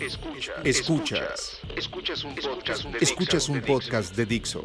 [0.00, 0.54] Escuchas.
[0.64, 1.60] Escuchas.
[1.76, 4.64] Escuchas un podcast de, Escuchas un podcast de Dixo.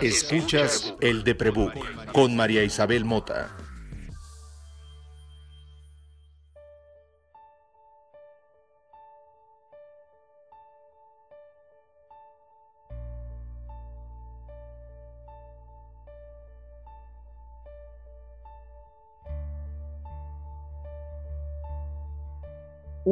[0.00, 3.65] Escuchas el de Prebook con María Isabel Mota.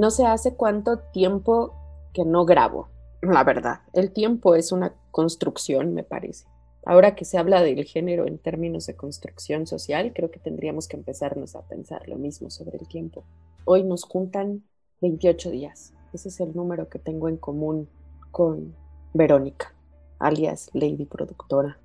[0.05, 1.73] No sé hace cuánto tiempo
[2.13, 2.91] que no grabo,
[3.23, 3.81] la verdad.
[3.95, 6.45] El tiempo es una construcción, me parece.
[6.85, 10.99] Ahora que se habla del género en términos de construcción social, creo que tendríamos que
[10.99, 13.25] empezarnos a pensar lo mismo sobre el tiempo.
[13.65, 14.65] Hoy nos juntan
[15.01, 15.95] 28 días.
[16.13, 17.89] Ese es el número que tengo en común
[18.31, 18.77] con
[19.15, 19.75] Verónica,
[20.19, 21.79] alias Lady Productora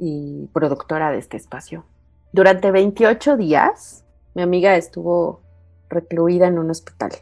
[0.00, 1.84] y productora de este espacio.
[2.32, 4.04] Durante 28 días,
[4.34, 5.42] mi amiga estuvo
[5.88, 7.12] recluida en un hospital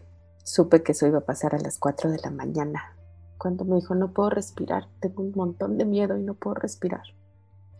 [0.43, 2.97] Supe que eso iba a pasar a las 4 de la mañana,
[3.41, 7.03] cuando me dijo, no puedo respirar, tengo un montón de miedo y no puedo respirar.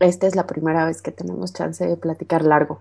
[0.01, 2.81] Esta es la primera vez que tenemos chance de platicar largo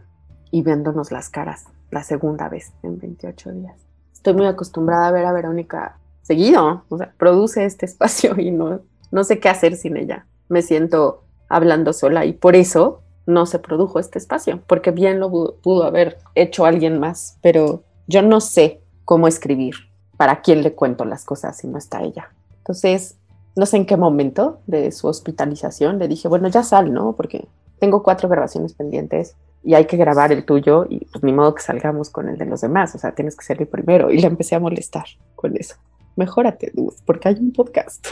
[0.50, 3.76] y viéndonos las caras, la segunda vez en 28 días.
[4.14, 8.80] Estoy muy acostumbrada a ver a Verónica seguido, o sea, produce este espacio y no,
[9.12, 10.26] no sé qué hacer sin ella.
[10.48, 15.30] Me siento hablando sola y por eso no se produjo este espacio, porque bien lo
[15.62, 19.74] pudo haber hecho alguien más, pero yo no sé cómo escribir,
[20.18, 22.30] para quién le cuento las cosas si no está ella.
[22.60, 23.18] Entonces,
[23.56, 27.14] no sé en qué momento de su hospitalización le dije, bueno, ya sal, ¿no?
[27.14, 27.48] Porque
[27.80, 31.64] tengo cuatro grabaciones pendientes y hay que grabar el tuyo y pues ni modo que
[31.64, 34.12] salgamos con el de los demás, o sea, tienes que ser el primero.
[34.12, 35.74] Y le empecé a molestar con eso.
[36.16, 38.06] Mejórate, dude, porque hay un podcast.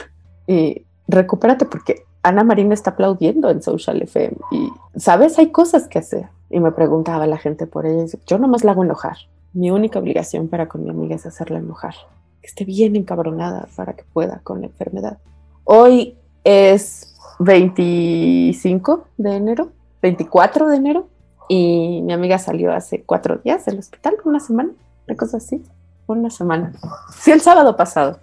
[0.48, 5.38] Y recupérate porque Ana Marina está aplaudiendo en Social FM y, ¿sabes?
[5.38, 6.30] Hay cosas que hacer.
[6.50, 9.17] Y me preguntaba la gente por ella, yo nomás la hago enojar
[9.53, 11.95] mi única obligación para con mi amiga es hacerla enojar,
[12.42, 15.17] que esté bien encabronada para que pueda con la enfermedad.
[15.64, 21.08] Hoy es 25 de enero, 24 de enero,
[21.49, 24.72] y mi amiga salió hace cuatro días del hospital, una semana,
[25.08, 25.64] una cosa así,
[26.08, 26.73] una semana.
[27.20, 28.20] Sí, el sábado pasado.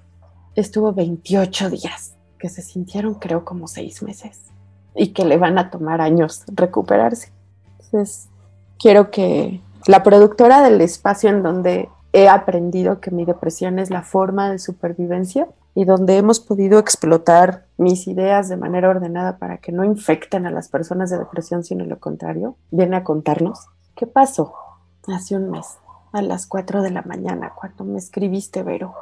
[0.55, 4.41] Estuvo 28 días, que se sintieron creo como seis meses,
[4.95, 7.33] y que le van a tomar años recuperarse.
[7.73, 8.29] Entonces,
[8.79, 14.03] quiero que la productora del espacio en donde he aprendido que mi depresión es la
[14.03, 19.73] forma de supervivencia y donde hemos podido explotar mis ideas de manera ordenada para que
[19.73, 24.55] no infecten a las personas de depresión, sino lo contrario, viene a contarnos qué pasó
[25.13, 25.67] hace un mes,
[26.13, 28.95] a las 4 de la mañana, cuando me escribiste, Vero.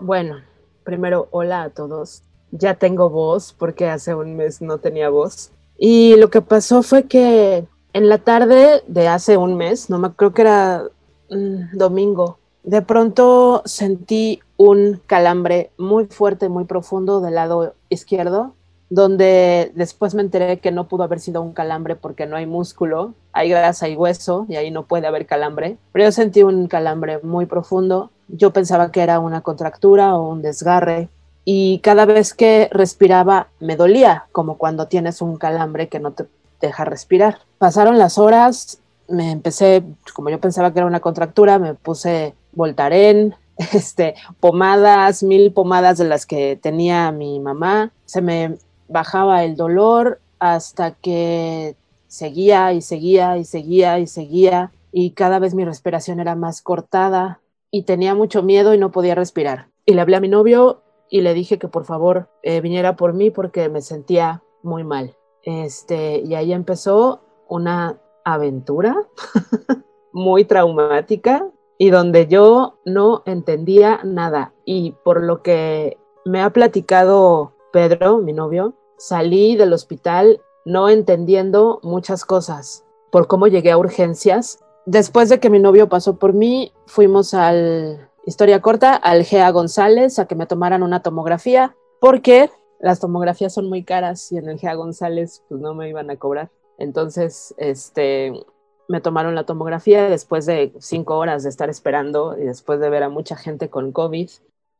[0.00, 0.36] Bueno,
[0.84, 2.22] primero, hola a todos.
[2.50, 5.52] Ya tengo voz porque hace un mes no tenía voz.
[5.78, 10.12] Y lo que pasó fue que en la tarde de hace un mes, no me
[10.12, 10.84] creo que era
[11.30, 18.52] mm, domingo, de pronto sentí un calambre muy fuerte, muy profundo del lado izquierdo,
[18.90, 23.14] donde después me enteré que no pudo haber sido un calambre porque no hay músculo,
[23.32, 25.78] hay grasa y hueso y ahí no puede haber calambre.
[25.92, 28.10] Pero yo sentí un calambre muy profundo.
[28.28, 31.08] Yo pensaba que era una contractura o un desgarre
[31.48, 36.26] y cada vez que respiraba me dolía, como cuando tienes un calambre que no te
[36.60, 37.38] deja respirar.
[37.58, 39.82] Pasaron las horas, me empecé,
[40.14, 43.34] como yo pensaba que era una contractura, me puse Voltaren,
[43.72, 47.92] este, pomadas, mil pomadas de las que tenía mi mamá.
[48.04, 48.58] Se me
[48.88, 51.76] bajaba el dolor hasta que
[52.08, 57.40] seguía y seguía y seguía y seguía y cada vez mi respiración era más cortada
[57.70, 59.68] y tenía mucho miedo y no podía respirar.
[59.84, 63.12] Y le hablé a mi novio y le dije que por favor eh, viniera por
[63.12, 65.14] mí porque me sentía muy mal.
[65.46, 68.96] Este, y ahí empezó una aventura
[70.12, 71.48] muy traumática
[71.78, 74.52] y donde yo no entendía nada.
[74.64, 81.78] Y por lo que me ha platicado Pedro, mi novio, salí del hospital no entendiendo
[81.84, 84.58] muchas cosas por cómo llegué a urgencias.
[84.84, 90.18] Después de que mi novio pasó por mí, fuimos al, historia corta, al GEA González
[90.18, 92.50] a que me tomaran una tomografía porque
[92.80, 96.16] las tomografías son muy caras y en el GEA González pues no me iban a
[96.16, 96.50] cobrar.
[96.78, 98.32] Entonces, este,
[98.88, 103.02] me tomaron la tomografía después de cinco horas de estar esperando y después de ver
[103.02, 104.28] a mucha gente con COVID.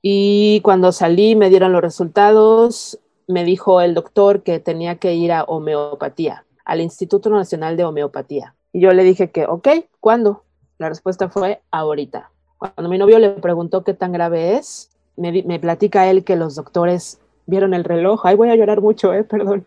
[0.02, 5.32] Y cuando salí me dieron los resultados, me dijo el doctor que tenía que ir
[5.32, 8.54] a homeopatía, al Instituto Nacional de Homeopatía.
[8.72, 9.68] Y yo le dije que, ok,
[10.00, 10.44] ¿cuándo?
[10.78, 12.30] La respuesta fue ahorita.
[12.58, 16.54] Cuando mi novio le preguntó qué tan grave es, me, me platica él que los
[16.54, 19.66] doctores vieron el reloj, ay, voy a llorar mucho, eh, perdón.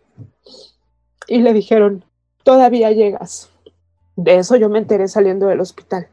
[1.27, 2.03] Y le dijeron,
[2.43, 3.49] todavía llegas.
[4.15, 6.07] De eso yo me enteré saliendo del hospital.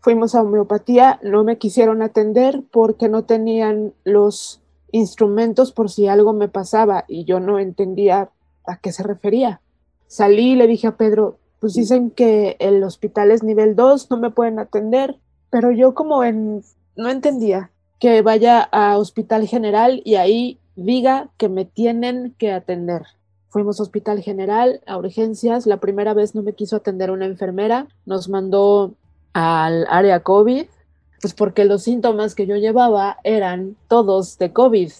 [0.00, 4.60] fuimos a homeopatía, no me quisieron atender porque no tenían los
[4.90, 8.30] instrumentos por si algo me pasaba y yo no entendía
[8.66, 9.60] a qué se refería.
[10.08, 14.16] Salí y le dije a Pedro, pues dicen que el hospital es nivel 2, no
[14.16, 15.16] me pueden atender,
[15.50, 16.62] pero yo como en,
[16.96, 17.70] no entendía
[18.00, 23.02] que vaya a hospital general y ahí diga que me tienen que atender.
[23.48, 27.86] Fuimos a hospital general, a urgencias, la primera vez no me quiso atender una enfermera,
[28.06, 28.94] nos mandó
[29.32, 30.66] al área COVID,
[31.20, 34.90] pues porque los síntomas que yo llevaba eran todos de COVID.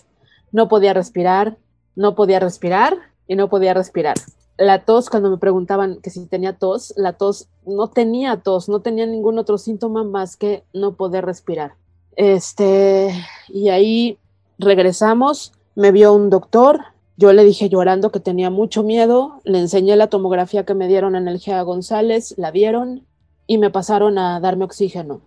[0.52, 1.56] No podía respirar,
[1.96, 2.96] no podía respirar
[3.26, 4.16] y no podía respirar.
[4.58, 8.80] La tos, cuando me preguntaban que si tenía tos, la tos no tenía tos, no
[8.80, 11.72] tenía ningún otro síntoma más que no poder respirar.
[12.16, 13.12] Este,
[13.48, 14.18] y ahí
[14.58, 16.80] regresamos, me vio un doctor,
[17.16, 21.14] yo le dije llorando que tenía mucho miedo, le enseñé la tomografía que me dieron
[21.14, 23.06] en el GEA González, la vieron
[23.46, 25.20] y me pasaron a darme oxígeno.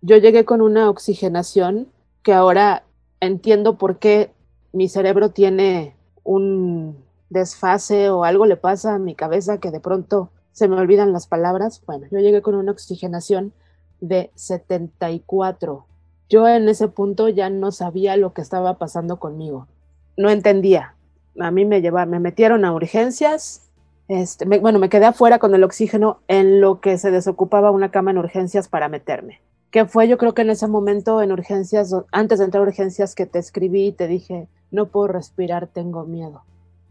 [0.00, 1.88] Yo llegué con una oxigenación
[2.22, 2.84] que ahora
[3.20, 4.32] entiendo por qué
[4.72, 5.94] mi cerebro tiene
[6.24, 6.96] un
[7.28, 11.26] desfase o algo le pasa a mi cabeza que de pronto se me olvidan las
[11.26, 11.82] palabras.
[11.86, 13.52] Bueno, yo llegué con una oxigenación
[14.00, 15.86] de 74.
[16.28, 19.66] Yo en ese punto ya no sabía lo que estaba pasando conmigo.
[20.16, 20.94] No entendía.
[21.38, 23.70] A mí me llevaron, me metieron a urgencias,
[24.10, 28.10] este, bueno, me quedé afuera con el oxígeno en lo que se desocupaba una cama
[28.10, 29.40] en urgencias para meterme.
[29.70, 33.14] Que fue yo creo que en ese momento en urgencias, antes de entrar a urgencias,
[33.14, 36.42] que te escribí y te dije, no puedo respirar, tengo miedo.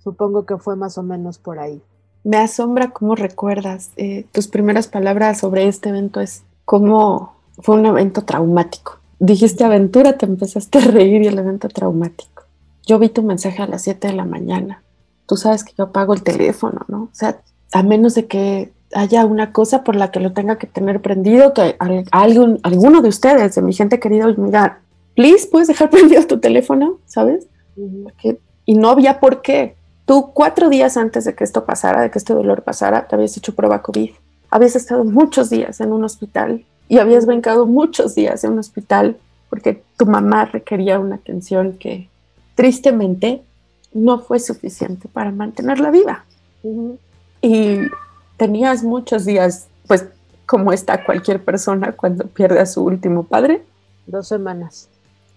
[0.02, 1.82] Supongo que fue más o menos por ahí.
[2.24, 7.86] Me asombra cómo recuerdas eh, tus primeras palabras sobre este evento, es cómo fue un
[7.86, 9.00] evento traumático.
[9.20, 12.39] Dijiste aventura, te empezaste a reír y el evento traumático.
[12.86, 14.84] Yo vi tu mensaje a las 7 de la mañana
[15.30, 17.04] tú sabes que yo apago el teléfono, ¿no?
[17.04, 17.40] O sea,
[17.72, 21.54] a menos de que haya una cosa por la que lo tenga que tener prendido,
[21.54, 21.76] que
[22.12, 24.82] algún, alguno de ustedes, de mi gente querida, mira,
[25.16, 27.46] please, puedes dejar prendido tu teléfono, ¿sabes?
[28.66, 29.76] y no había por qué.
[30.06, 33.38] Tú cuatro días antes de que esto pasara, de que este dolor pasara, te habías
[33.38, 34.10] hecho prueba COVID.
[34.50, 39.18] Habías estado muchos días en un hospital y habías brincado muchos días en un hospital
[39.50, 42.10] porque tu mamá requería una atención que
[42.60, 43.42] tristemente
[43.94, 46.26] no fue suficiente para mantenerla viva.
[47.42, 47.78] Y
[48.36, 50.08] tenías muchos días, pues
[50.46, 53.64] como está cualquier persona cuando pierde a su último padre.
[54.08, 54.90] Dos semanas.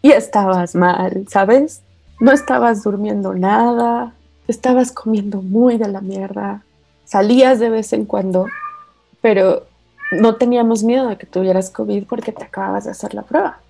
[0.02, 1.82] Y estabas mal, ¿sabes?
[2.18, 4.14] No estabas durmiendo nada,
[4.48, 6.64] estabas comiendo muy de la mierda,
[7.04, 8.46] salías de vez en cuando,
[9.20, 9.68] pero
[10.10, 13.61] no teníamos miedo de que tuvieras COVID porque te acababas de hacer la prueba.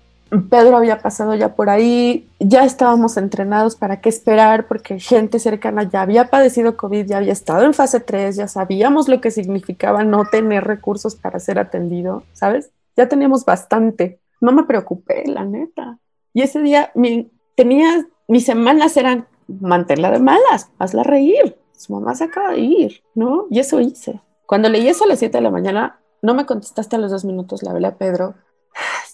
[0.49, 5.83] Pedro había pasado ya por ahí, ya estábamos entrenados para qué esperar, porque gente cercana
[5.83, 10.03] ya había padecido COVID, ya había estado en fase 3, ya sabíamos lo que significaba
[10.03, 12.71] no tener recursos para ser atendido, ¿sabes?
[12.95, 14.19] Ya teníamos bastante.
[14.41, 15.99] No me preocupé, la neta.
[16.33, 21.57] Y ese día mi, tenía, mis semanas eran mantenerla de malas, hazla reír.
[21.73, 23.45] Su mamá se acaba de ir, ¿no?
[23.51, 24.21] Y eso hice.
[24.45, 27.25] Cuando leí eso a las 7 de la mañana, no me contestaste a los dos
[27.25, 28.35] minutos, le hablé a Pedro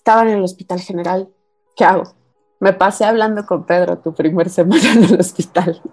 [0.10, 1.30] estaba en el hospital general.
[1.76, 2.16] ¿Qué hago?
[2.60, 5.84] Me pasé hablando con Pedro tu primer semana en el hospital.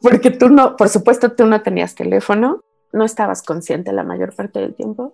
[0.00, 4.60] Porque tú no, por supuesto, tú no tenías teléfono, no estabas consciente la mayor parte
[4.60, 5.12] del tiempo.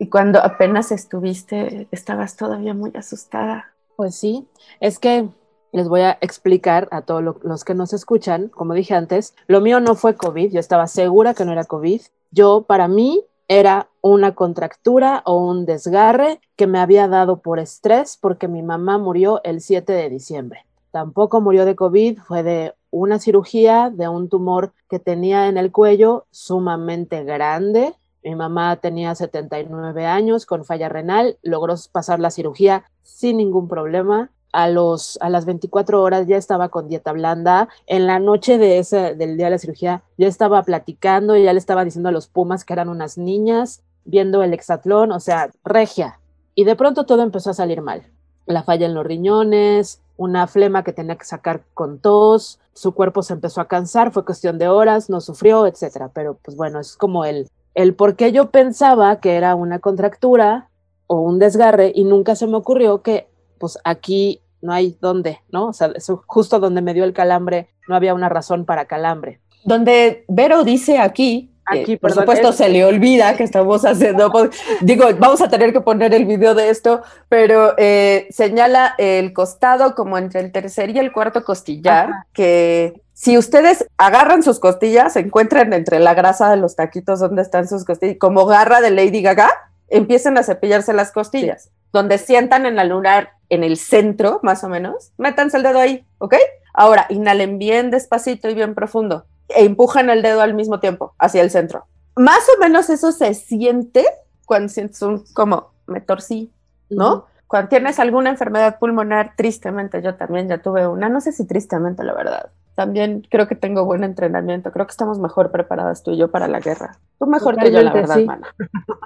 [0.00, 3.76] Y cuando apenas estuviste, estabas todavía muy asustada.
[3.94, 4.48] Pues sí,
[4.80, 5.28] es que
[5.70, 9.78] les voy a explicar a todos los que nos escuchan, como dije antes, lo mío
[9.78, 12.00] no fue COVID, yo estaba segura que no era COVID.
[12.32, 18.18] Yo, para mí, era una contractura o un desgarre que me había dado por estrés
[18.20, 20.66] porque mi mamá murió el 7 de diciembre.
[20.90, 25.70] Tampoco murió de COVID, fue de una cirugía de un tumor que tenía en el
[25.70, 27.94] cuello sumamente grande.
[28.24, 34.30] Mi mamá tenía 79 años con falla renal, logró pasar la cirugía sin ningún problema
[34.56, 37.68] a, los, a las 24 horas ya estaba con dieta blanda.
[37.86, 41.58] En la noche de ese, del día de la cirugía ya estaba platicando, ya le
[41.58, 46.20] estaba diciendo a los Pumas que eran unas niñas, viendo el hexatlón, o sea, regia.
[46.54, 48.04] Y de pronto todo empezó a salir mal.
[48.46, 53.22] La falla en los riñones, una flema que tenía que sacar con tos, su cuerpo
[53.22, 56.10] se empezó a cansar, fue cuestión de horas, no sufrió, etcétera.
[56.14, 60.70] Pero pues bueno, es como el, el por qué yo pensaba que era una contractura
[61.08, 65.68] o un desgarre y nunca se me ocurrió que pues aquí no hay dónde, ¿no?
[65.68, 65.92] O sea,
[66.26, 69.40] justo donde me dio el calambre, no había una razón para calambre.
[69.64, 74.30] Donde Vero dice aquí, aquí por supuesto se le olvida que estamos haciendo,
[74.80, 79.94] digo, vamos a tener que poner el video de esto, pero eh, señala el costado
[79.94, 85.20] como entre el tercer y el cuarto costillar, que si ustedes agarran sus costillas, se
[85.20, 89.22] encuentran entre la grasa de los taquitos donde están sus costillas, como garra de Lady
[89.22, 89.50] Gaga,
[89.88, 94.68] empiecen a cepillarse las costillas, donde sientan en la lunar en el centro, más o
[94.68, 96.34] menos, métanse el dedo ahí, ¿ok?
[96.72, 101.42] Ahora, inhalen bien despacito y bien profundo e empujan el dedo al mismo tiempo hacia
[101.42, 101.86] el centro.
[102.16, 104.04] Más o menos eso se siente
[104.44, 106.50] cuando sientes un como me torcí,
[106.88, 107.26] ¿no?
[107.46, 112.02] Cuando tienes alguna enfermedad pulmonar, tristemente, yo también ya tuve una, no sé si tristemente
[112.02, 112.50] la verdad.
[112.76, 116.46] También creo que tengo buen entrenamiento, creo que estamos mejor preparadas tú y yo para
[116.46, 116.98] la guerra.
[117.18, 118.54] Tú mejor que yo, la verdad, mana.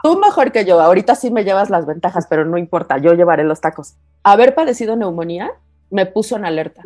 [0.02, 3.44] Tú mejor que yo, ahorita sí me llevas las ventajas, pero no importa, yo llevaré
[3.44, 3.94] los tacos.
[4.24, 5.52] Haber padecido neumonía
[5.88, 6.82] me puso en alerta.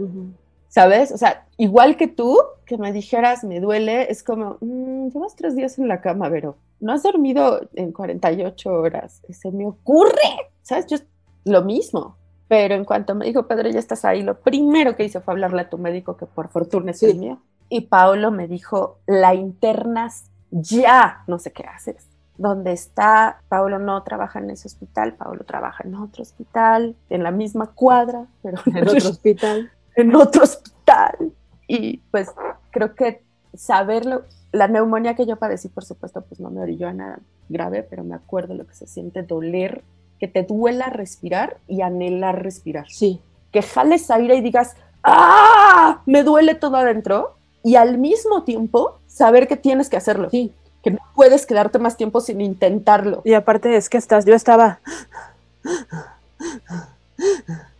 [0.68, 1.10] ¿Sabes?
[1.10, 5.56] O sea, igual que tú, que me dijeras, me duele, es como, mm, llevas tres
[5.56, 9.22] días en la cama, pero no has dormido en 48 horas.
[9.30, 10.86] Se me ocurre, ¿sabes?
[10.86, 10.98] Yo
[11.44, 12.16] lo mismo.
[12.48, 15.62] Pero en cuanto me dijo, Pedro, ya estás ahí, lo primero que hice fue hablarle
[15.62, 17.38] a tu médico, que por fortuna es el mío.
[17.68, 22.06] Y Paulo me dijo, la internas ya, no sé qué haces.
[22.36, 23.40] ¿Dónde está?
[23.48, 28.26] Paulo no trabaja en ese hospital, Paulo trabaja en otro hospital, en la misma cuadra,
[28.42, 29.70] pero en otro hospital.
[29.96, 31.32] En otro hospital.
[31.66, 32.30] Y pues
[32.70, 33.22] creo que
[33.54, 37.82] saberlo, la neumonía que yo padecí, por supuesto, pues no me orilló a nada grave,
[37.82, 39.82] pero me acuerdo lo que se siente doler
[40.18, 42.86] que te duela respirar y anhelar respirar.
[42.88, 43.20] Sí.
[43.52, 46.02] Que jales aire y digas, ¡ah!
[46.06, 47.36] Me duele todo adentro.
[47.62, 50.30] Y al mismo tiempo, saber que tienes que hacerlo.
[50.30, 50.52] Sí.
[50.82, 53.22] Que no puedes quedarte más tiempo sin intentarlo.
[53.24, 54.80] Y aparte es que estás, yo estaba.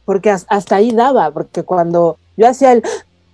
[0.05, 2.83] Porque hasta ahí daba, porque cuando yo hacía el.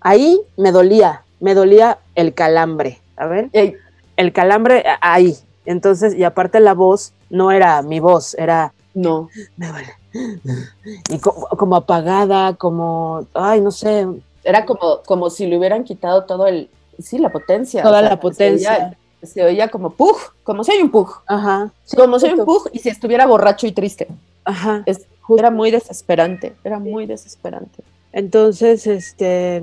[0.01, 3.01] Ahí me dolía, me dolía el calambre.
[3.17, 3.51] A ver.
[4.17, 5.37] El calambre ahí.
[5.67, 9.29] Entonces, y aparte la voz no era mi voz, era no.
[9.57, 9.95] Me duele.
[11.09, 14.07] Y como, apagada, como, ay, no sé.
[14.45, 16.69] Era como, como si le hubieran quitado todo el,
[16.99, 17.83] sí, la potencia.
[17.83, 18.97] Toda la potencia.
[19.23, 21.11] Se oía, como pug, como si hay un pug.
[21.27, 21.71] Ajá.
[21.95, 24.09] como si hay un pug y si estuviera borracho y triste.
[24.45, 24.85] Ajá.
[25.39, 27.83] era muy desesperante, era muy desesperante.
[28.13, 29.63] Entonces, este,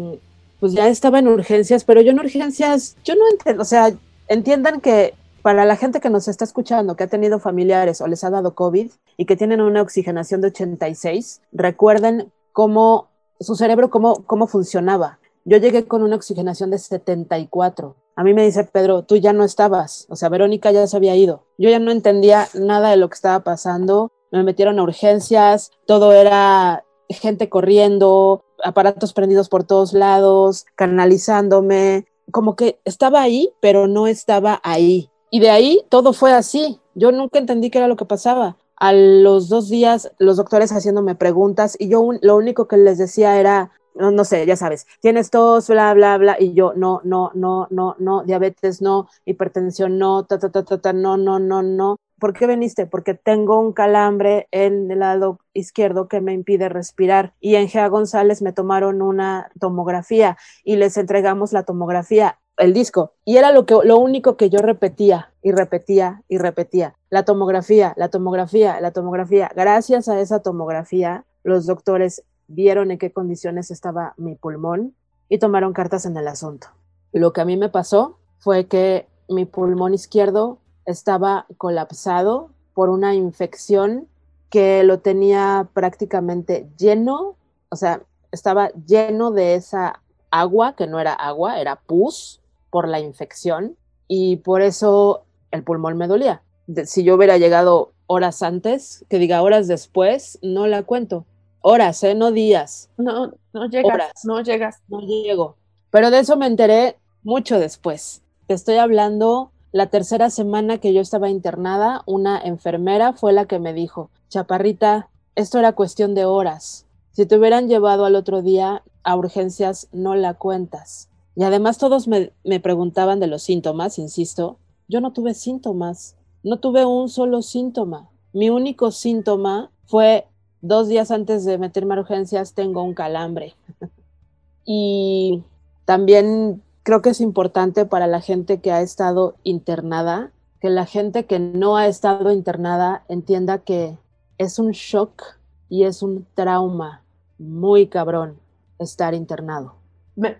[0.59, 3.91] pues ya estaba en urgencias, pero yo en urgencias, yo no entiendo, o sea,
[4.27, 5.13] entiendan que
[5.47, 8.53] para la gente que nos está escuchando, que ha tenido familiares o les ha dado
[8.53, 13.07] COVID y que tienen una oxigenación de 86, recuerden cómo
[13.39, 15.19] su cerebro, cómo, cómo funcionaba.
[15.45, 17.95] Yo llegué con una oxigenación de 74.
[18.17, 20.05] A mí me dice Pedro, tú ya no estabas.
[20.09, 21.45] O sea, Verónica ya se había ido.
[21.57, 24.11] Yo ya no entendía nada de lo que estaba pasando.
[24.33, 25.71] Me metieron a urgencias.
[25.85, 32.05] Todo era gente corriendo, aparatos prendidos por todos lados, canalizándome.
[32.33, 35.09] Como que estaba ahí, pero no estaba ahí.
[35.29, 36.79] Y de ahí todo fue así.
[36.95, 38.57] Yo nunca entendí qué era lo que pasaba.
[38.75, 43.39] A los dos días, los doctores haciéndome preguntas y yo lo único que les decía
[43.39, 47.31] era, no, no, sé, ya sabes, tienes tos, bla, bla, bla, y yo, no, no,
[47.33, 51.63] no, no, no, diabetes no, hipertensión no, ta, ta, ta, ta, ta, no, no, no,
[51.63, 51.97] no.
[52.19, 52.85] ¿Por qué viniste?
[52.87, 57.33] Porque tengo un calambre en el lado izquierdo que me impide respirar.
[57.39, 63.13] Y en Gea González me tomaron una tomografía y les entregamos la tomografía el disco.
[63.25, 66.95] Y era lo, que, lo único que yo repetía y repetía y repetía.
[67.09, 69.51] La tomografía, la tomografía, la tomografía.
[69.55, 74.95] Gracias a esa tomografía, los doctores vieron en qué condiciones estaba mi pulmón
[75.29, 76.67] y tomaron cartas en el asunto.
[77.13, 83.13] Lo que a mí me pasó fue que mi pulmón izquierdo estaba colapsado por una
[83.15, 84.07] infección
[84.49, 87.35] que lo tenía prácticamente lleno,
[87.69, 92.99] o sea, estaba lleno de esa agua, que no era agua, era pus, por la
[92.99, 93.75] infección
[94.07, 96.41] y por eso el pulmón me dolía.
[96.85, 101.25] si yo hubiera llegado horas antes, que diga horas después, no la cuento.
[101.61, 102.15] Horas, ¿eh?
[102.15, 102.89] No días.
[102.97, 104.23] No, no llegas.
[104.23, 104.81] No llegas.
[104.87, 105.57] No llego.
[105.91, 108.21] Pero de eso me enteré mucho después.
[108.47, 113.59] Te estoy hablando la tercera semana que yo estaba internada, una enfermera fue la que
[113.59, 116.85] me dijo, Chaparrita, esto era cuestión de horas.
[117.11, 121.09] Si te hubieran llevado al otro día a urgencias, no la cuentas.
[121.37, 126.83] Y además todos me, preguntaban de los síntomas, insisto, yo no tuve síntomas, no tuve
[126.83, 128.09] un solo síntoma.
[128.33, 130.25] Mi único síntoma fue
[130.61, 133.53] dos días antes de meterme a urgencias tengo un calambre.
[134.65, 135.43] y
[135.85, 141.27] también creo que es importante para la gente que ha estado internada, que la gente
[141.27, 143.95] que no ha estado internada entienda que
[144.39, 145.21] es un shock
[145.69, 147.03] y es un trauma
[147.37, 148.39] muy cabrón
[148.79, 149.75] estar internado.
[150.15, 150.37] Me,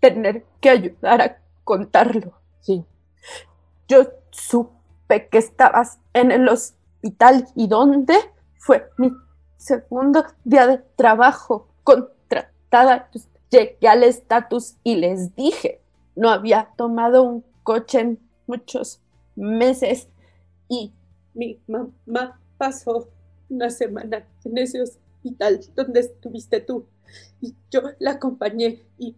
[0.00, 2.34] tener que ayudar a contarlo.
[2.60, 2.84] Sí.
[3.88, 8.14] Yo supe que estabas en el hospital y dónde
[8.58, 9.12] fue mi
[9.56, 13.08] segundo día de trabajo contratada.
[13.50, 15.80] Llegué al estatus y les dije,
[16.14, 19.00] no había tomado un coche en muchos
[19.36, 20.08] meses
[20.68, 20.92] y
[21.34, 23.08] mi mamá pasó
[23.48, 26.86] una semana en ese hospital donde estuviste tú
[27.40, 29.14] y yo la acompañé y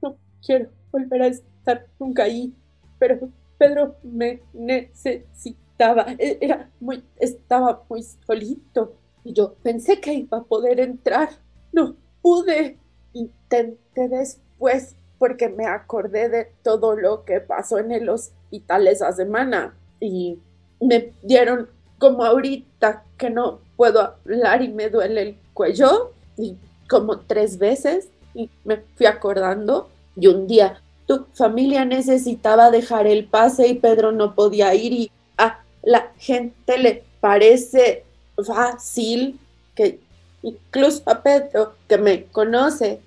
[0.00, 2.54] no quiero volver a estar nunca ahí,
[2.98, 3.28] pero
[3.58, 10.44] Pedro me necesitaba, e-, era muy, estaba muy solito y yo pensé que iba a
[10.44, 11.30] poder entrar,
[11.72, 12.78] no pude,
[13.12, 19.76] intenté después porque me acordé de todo lo que pasó en el hospital esa semana
[20.00, 20.38] y
[20.80, 26.56] me dieron como ahorita que no puedo hablar y me duele el cuello y
[26.88, 33.24] como tres veces y me fui acordando y un día tu familia necesitaba dejar el
[33.24, 38.04] pase y Pedro no podía ir y a la gente le parece
[38.44, 39.38] fácil
[39.74, 39.98] que
[40.42, 43.00] incluso a Pedro que me conoce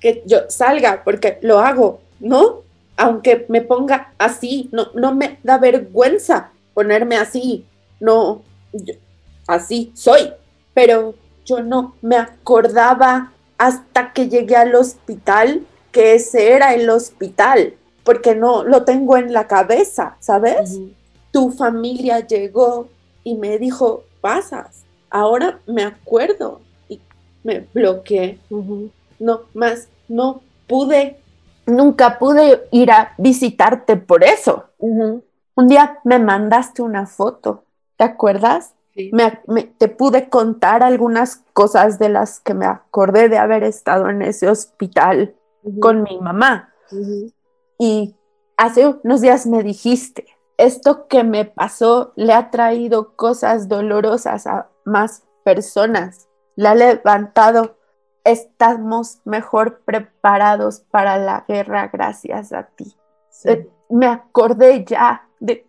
[0.00, 2.62] que yo salga porque lo hago, ¿no?
[2.96, 7.64] Aunque me ponga así, no, no me da vergüenza ponerme así,
[8.00, 8.42] no,
[9.46, 10.32] así soy,
[10.74, 17.74] pero yo no me acordaba hasta que llegué al hospital que ese era el hospital,
[18.04, 20.78] porque no lo tengo en la cabeza, ¿sabes?
[21.30, 22.88] Tu familia llegó
[23.24, 27.00] y me dijo, pasas, ahora me acuerdo y
[27.42, 28.38] me bloqueé
[29.18, 31.18] no más, no pude,
[31.66, 34.66] nunca pude ir a visitarte por eso.
[34.78, 35.22] Un
[35.66, 37.64] día me mandaste una foto,
[37.96, 38.74] ¿te acuerdas?
[39.12, 44.22] Me, te pude contar algunas cosas de las que me acordé de haber estado en
[44.22, 45.34] ese hospital
[45.80, 46.72] con mi mamá.
[47.78, 48.16] Y
[48.56, 50.26] hace unos días me dijiste,
[50.56, 57.76] esto que me pasó le ha traído cosas dolorosas a más personas, le ha levantado.
[58.24, 62.94] Estamos mejor preparados para la guerra gracias a ti.
[63.44, 65.27] Eh, me acordé ya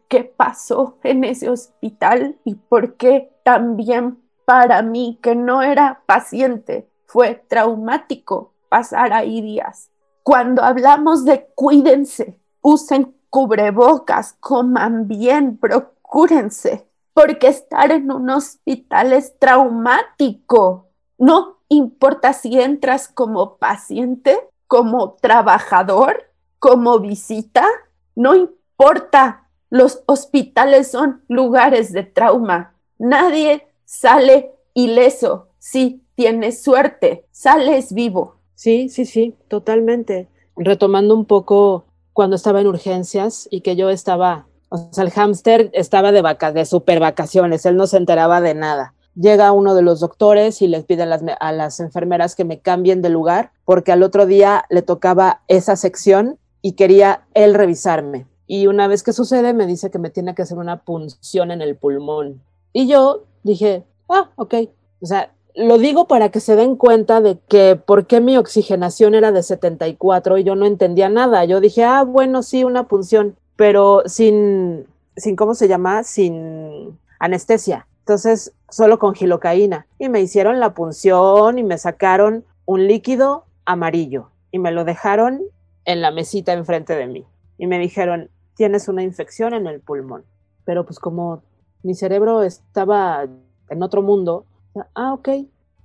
[0.10, 6.90] qué pasó en ese hospital y por qué también para mí, que no era paciente,
[7.06, 9.92] fue traumático pasar ahí días.
[10.24, 19.38] Cuando hablamos de cuídense, usen cubrebocas, coman bien, procúrense, porque estar en un hospital es
[19.38, 20.90] traumático.
[21.18, 27.66] No importa si entras como paciente, como trabajador, como visita,
[28.16, 29.49] no importa.
[29.70, 32.76] Los hospitales son lugares de trauma.
[32.98, 35.48] Nadie sale ileso.
[35.60, 38.36] Si tienes suerte, sales vivo.
[38.56, 40.28] Sí, sí, sí, totalmente.
[40.56, 45.70] Retomando un poco cuando estaba en urgencias y que yo estaba, o sea, el hámster
[45.74, 49.82] estaba de vacas, de super vacaciones, él no se enteraba de nada llega uno de
[49.82, 54.04] los doctores y les pide a las, enfermeras que me cambien de lugar porque al
[54.04, 58.26] otro día le tocaba esa sección y quería él revisarme.
[58.52, 61.62] Y una vez que sucede me dice que me tiene que hacer una punción en
[61.62, 62.42] el pulmón.
[62.74, 64.56] Y yo dije, ah, ok.
[65.04, 69.14] O sea, lo digo para que se den cuenta de que por qué mi oxigenación
[69.14, 71.46] era de 74 y yo no entendía nada.
[71.46, 76.04] Yo dije, ah, bueno, sí, una punción, pero sin, sin ¿cómo se llama?
[76.04, 77.86] Sin anestesia.
[78.00, 79.86] Entonces, solo con gilocaína.
[80.00, 85.44] Y me hicieron la punción y me sacaron un líquido amarillo y me lo dejaron
[85.86, 87.26] en la mesita enfrente de mí.
[87.60, 90.26] Y me dijeron, tienes una infección en el pulmón.
[90.66, 91.44] Pero pues como
[91.82, 93.26] mi cerebro estaba
[93.70, 94.44] en otro mundo,
[94.96, 95.30] ah, ok.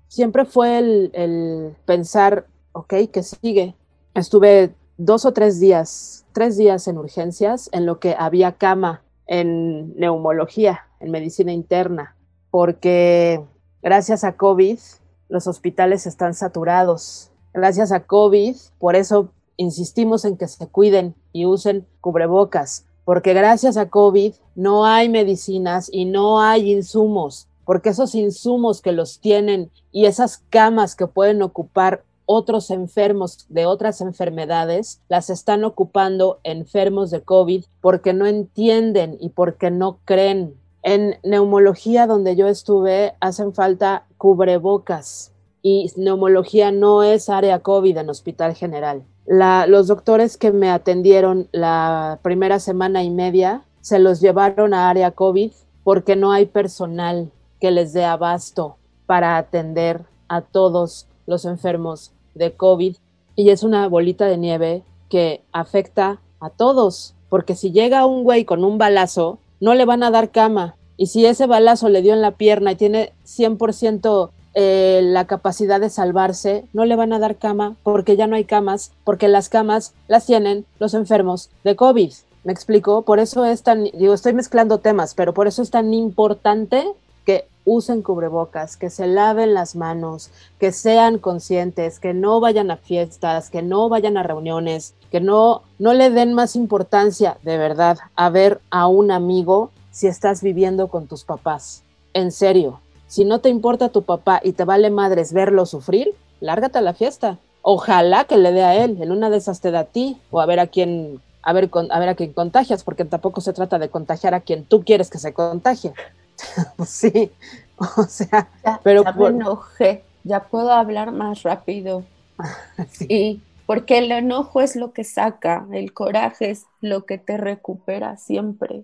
[0.08, 3.76] Siempre fue el, el pensar, ok, que sigue.
[4.14, 9.94] Estuve dos o tres días, tres días en urgencias, en lo que había cama en
[9.94, 12.16] neumología, en medicina interna,
[12.50, 13.40] porque
[13.84, 14.80] gracias a COVID
[15.28, 17.30] los hospitales están saturados.
[17.52, 23.76] Gracias a COVID, por eso insistimos en que se cuiden y usen cubrebocas, porque gracias
[23.76, 29.70] a COVID no hay medicinas y no hay insumos, porque esos insumos que los tienen
[29.92, 37.10] y esas camas que pueden ocupar otros enfermos de otras enfermedades las están ocupando enfermos
[37.10, 40.54] de COVID porque no entienden y porque no creen.
[40.82, 48.10] En neumología donde yo estuve hacen falta cubrebocas y neumología no es área COVID en
[48.10, 49.02] Hospital General.
[49.26, 55.10] Los doctores que me atendieron la primera semana y media se los llevaron a área
[55.10, 62.12] COVID porque no hay personal que les dé abasto para atender a todos los enfermos
[62.34, 62.96] de COVID
[63.36, 68.44] y es una bolita de nieve que afecta a todos, porque si llega un güey
[68.44, 70.76] con un balazo, no le van a dar cama.
[70.96, 75.80] Y si ese balazo le dio en la pierna y tiene 100% eh, la capacidad
[75.80, 79.48] de salvarse, no le van a dar cama porque ya no hay camas, porque las
[79.48, 82.12] camas las tienen los enfermos de COVID.
[82.44, 85.92] Me explico, por eso es tan, digo, estoy mezclando temas, pero por eso es tan
[85.94, 86.86] importante
[87.24, 92.76] que usen cubrebocas, que se laven las manos, que sean conscientes, que no vayan a
[92.76, 97.98] fiestas, que no vayan a reuniones, que no, no le den más importancia de verdad
[98.14, 101.82] a ver a un amigo si estás viviendo con tus papás.
[102.12, 102.80] En serio,
[103.14, 106.94] si no te importa tu papá y te vale madres verlo sufrir, lárgate a la
[106.94, 107.38] fiesta.
[107.62, 110.40] Ojalá que le dé a él, en una de esas te da a ti, o
[110.40, 113.78] a ver a quién, a ver, a ver a quién contagias, porque tampoco se trata
[113.78, 115.92] de contagiar a quien tú quieres que se contagie.
[116.88, 117.30] sí,
[117.78, 122.02] o sea, ya, pero ya me enojé, ya puedo hablar más rápido.
[122.90, 123.40] sí.
[123.64, 128.82] porque el enojo es lo que saca, el coraje es lo que te recupera siempre.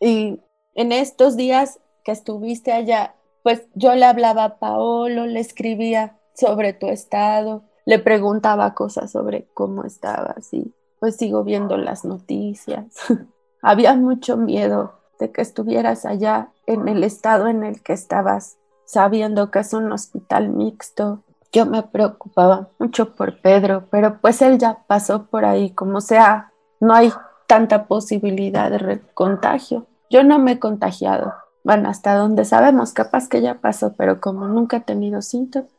[0.00, 0.40] Y
[0.74, 1.80] en estos días
[2.10, 8.74] estuviste allá, pues yo le hablaba a Paolo, le escribía sobre tu estado, le preguntaba
[8.74, 12.84] cosas sobre cómo estabas y pues sigo viendo las noticias.
[13.62, 19.50] Había mucho miedo de que estuvieras allá en el estado en el que estabas, sabiendo
[19.50, 21.22] que es un hospital mixto.
[21.52, 26.52] Yo me preocupaba mucho por Pedro, pero pues él ya pasó por ahí, como sea,
[26.80, 27.12] no hay
[27.46, 29.86] tanta posibilidad de contagio.
[30.08, 31.34] Yo no me he contagiado.
[31.64, 35.70] Bueno, hasta donde sabemos, capaz que ya pasó, pero como nunca he tenido síntomas,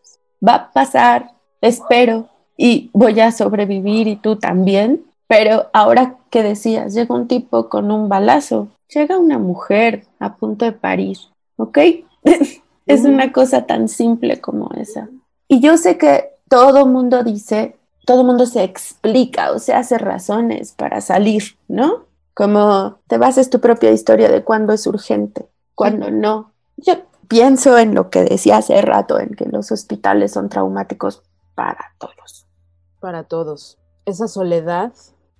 [0.45, 5.05] va a pasar, espero, y voy a sobrevivir y tú también.
[5.27, 10.65] Pero ahora que decías, llega un tipo con un balazo, llega una mujer a punto
[10.65, 11.17] de parir,
[11.55, 11.77] ¿ok?
[12.85, 15.09] es una cosa tan simple como esa.
[15.47, 20.73] Y yo sé que todo mundo dice, todo mundo se explica o se hace razones
[20.73, 22.05] para salir, ¿no?
[22.33, 26.53] Como te bases tu propia historia de cuándo es urgente, cuándo no.
[26.77, 26.93] Yo
[27.27, 31.23] pienso en lo que decía hace rato, en que los hospitales son traumáticos
[31.55, 32.45] para todos.
[32.99, 33.77] Para todos.
[34.05, 34.93] Esa soledad,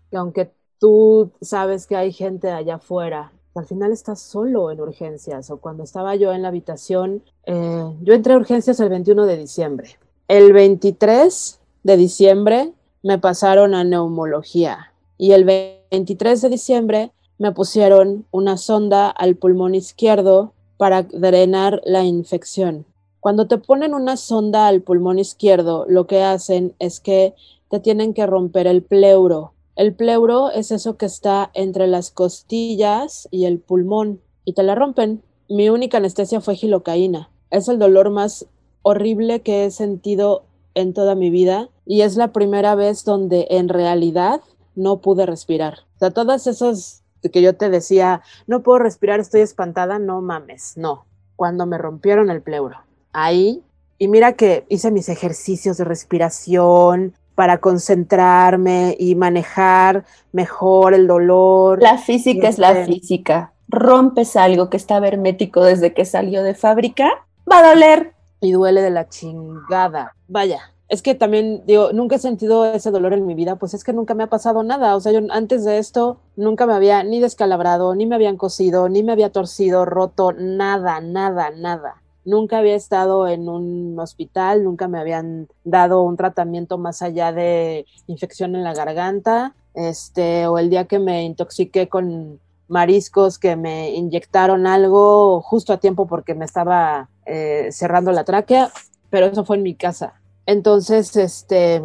[0.10, 5.50] que aunque tú sabes que hay gente allá afuera, al final estás solo en urgencias.
[5.50, 9.38] O cuando estaba yo en la habitación, eh, yo entré a urgencias el 21 de
[9.38, 10.00] diciembre.
[10.28, 18.28] El 23 de diciembre me pasaron a neumología y el 23 de diciembre me pusieron
[18.30, 22.86] una sonda al pulmón izquierdo para drenar la infección.
[23.20, 27.34] Cuando te ponen una sonda al pulmón izquierdo, lo que hacen es que
[27.68, 29.54] te tienen que romper el pleuro.
[29.76, 34.76] El pleuro es eso que está entre las costillas y el pulmón y te la
[34.76, 35.24] rompen.
[35.50, 37.32] Mi única anestesia fue gilocaína.
[37.50, 38.46] Es el dolor más
[38.84, 40.44] horrible que he sentido
[40.76, 44.42] en toda mi vida y es la primera vez donde en realidad
[44.76, 45.80] no pude respirar.
[45.96, 50.74] O sea, todas esas que yo te decía, no puedo respirar, estoy espantada, no mames,
[50.78, 51.06] no.
[51.36, 52.78] Cuando me rompieron el pleuro,
[53.14, 53.64] ahí,
[53.98, 61.82] y mira que hice mis ejercicios de respiración para concentrarme y manejar mejor el dolor.
[61.82, 63.54] La física es la este física.
[63.68, 68.14] Rompes algo que está hermético desde que salió de fábrica, va a doler.
[68.42, 70.16] Y duele de la chingada.
[70.28, 73.86] Vaya, es que también digo, nunca he sentido ese dolor en mi vida, pues es
[73.86, 74.98] que nunca me ha pasado nada.
[74.98, 78.90] O sea, yo antes de esto nunca me había ni descalabrado, ni me habían cosido,
[78.90, 82.02] ni me había torcido, roto, nada, nada, nada.
[82.26, 87.86] Nunca había estado en un hospital, nunca me habían dado un tratamiento más allá de
[88.08, 93.92] infección en la garganta, este, o el día que me intoxiqué con mariscos que me
[93.92, 98.72] inyectaron algo justo a tiempo porque me estaba eh, cerrando la tráquea,
[99.10, 100.21] pero eso fue en mi casa
[100.52, 101.82] entonces, este,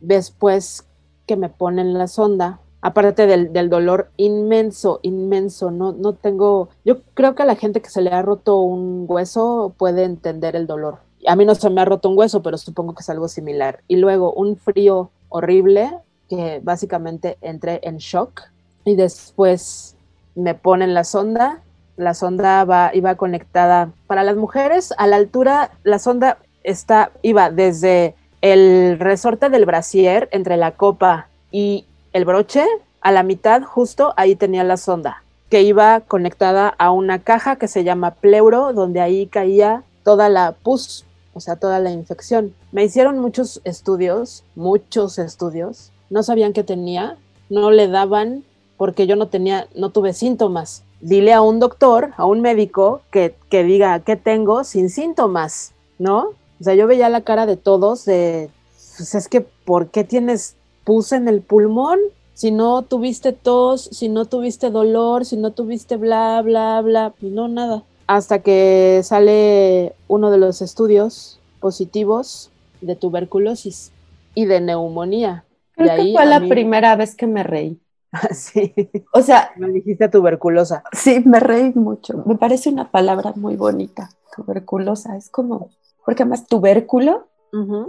[0.00, 0.86] después
[1.26, 7.34] que me ponen la sonda, aparte del, dolor inmenso, inmenso, no, no tengo, yo creo
[7.34, 11.00] que a la gente que se le ha roto un hueso puede entender el dolor.
[11.26, 13.82] A mí no se me ha roto un hueso, pero supongo que es algo similar.
[13.88, 15.90] Y luego un frío horrible,
[16.30, 18.42] que básicamente entré en shock
[18.84, 19.96] y después
[20.34, 21.62] me ponen la sonda.
[21.96, 26.38] La sonda va, iba conectada para las mujeres a la altura, la sonda
[26.68, 32.64] está, iba desde el resorte del brasier entre la copa y el broche,
[33.00, 37.68] a la mitad justo ahí tenía la sonda, que iba conectada a una caja que
[37.68, 41.04] se llama pleuro, donde ahí caía toda la pus,
[41.34, 42.54] o sea, toda la infección.
[42.72, 47.16] Me hicieron muchos estudios, muchos estudios, no sabían qué tenía,
[47.48, 48.44] no le daban
[48.76, 50.84] porque yo no tenía, no tuve síntomas.
[51.00, 56.30] Dile a un doctor, a un médico, que, que diga qué tengo sin síntomas, ¿no?
[56.60, 58.50] O sea, yo veía la cara de todos de,
[58.96, 61.98] pues es que, ¿por qué tienes pus en el pulmón?
[62.34, 67.32] Si no tuviste tos, si no tuviste dolor, si no tuviste bla, bla, bla, pues
[67.32, 67.82] no, nada.
[68.06, 73.92] Hasta que sale uno de los estudios positivos de tuberculosis
[74.34, 75.44] y de neumonía.
[75.72, 77.80] Creo que fue la primera vez que me reí.
[78.32, 78.74] sí.
[79.12, 80.82] O sea, me dijiste tuberculosa.
[80.92, 82.22] Sí, me reí mucho.
[82.26, 85.16] Me parece una palabra muy bonita, tuberculosa.
[85.16, 85.70] Es como,
[86.08, 87.28] porque además tubérculo,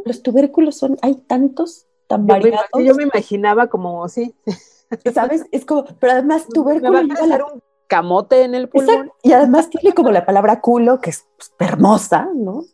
[0.03, 2.67] los tubérculos son, hay tantos tan variados.
[2.83, 4.35] yo me imaginaba como, sí.
[5.13, 5.45] ¿Sabes?
[5.53, 7.01] Es como, pero además tubérculo.
[7.01, 9.09] Me va a un camote en el pulmón.
[9.23, 12.65] Y además tiene como la palabra culo, que es pues, hermosa, ¿no?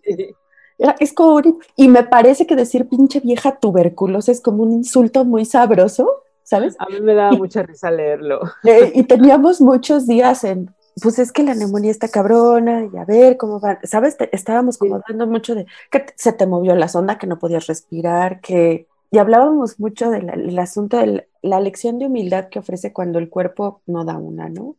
[0.99, 1.39] Es como,
[1.75, 6.75] y me parece que decir pinche vieja tuberculosa es como un insulto muy sabroso, ¿sabes?
[6.79, 8.41] A mí me daba mucha risa leerlo.
[8.63, 13.05] Eh, y teníamos muchos días en, pues es que la neumonía está cabrona, y a
[13.05, 14.15] ver cómo va, ¿sabes?
[14.31, 18.41] estábamos como dando mucho de que se te movió la sonda, que no podías respirar,
[18.41, 18.88] que...
[19.12, 23.81] Y hablábamos mucho del asunto de la lección de humildad que ofrece cuando el cuerpo
[23.86, 24.75] no da una, ¿no?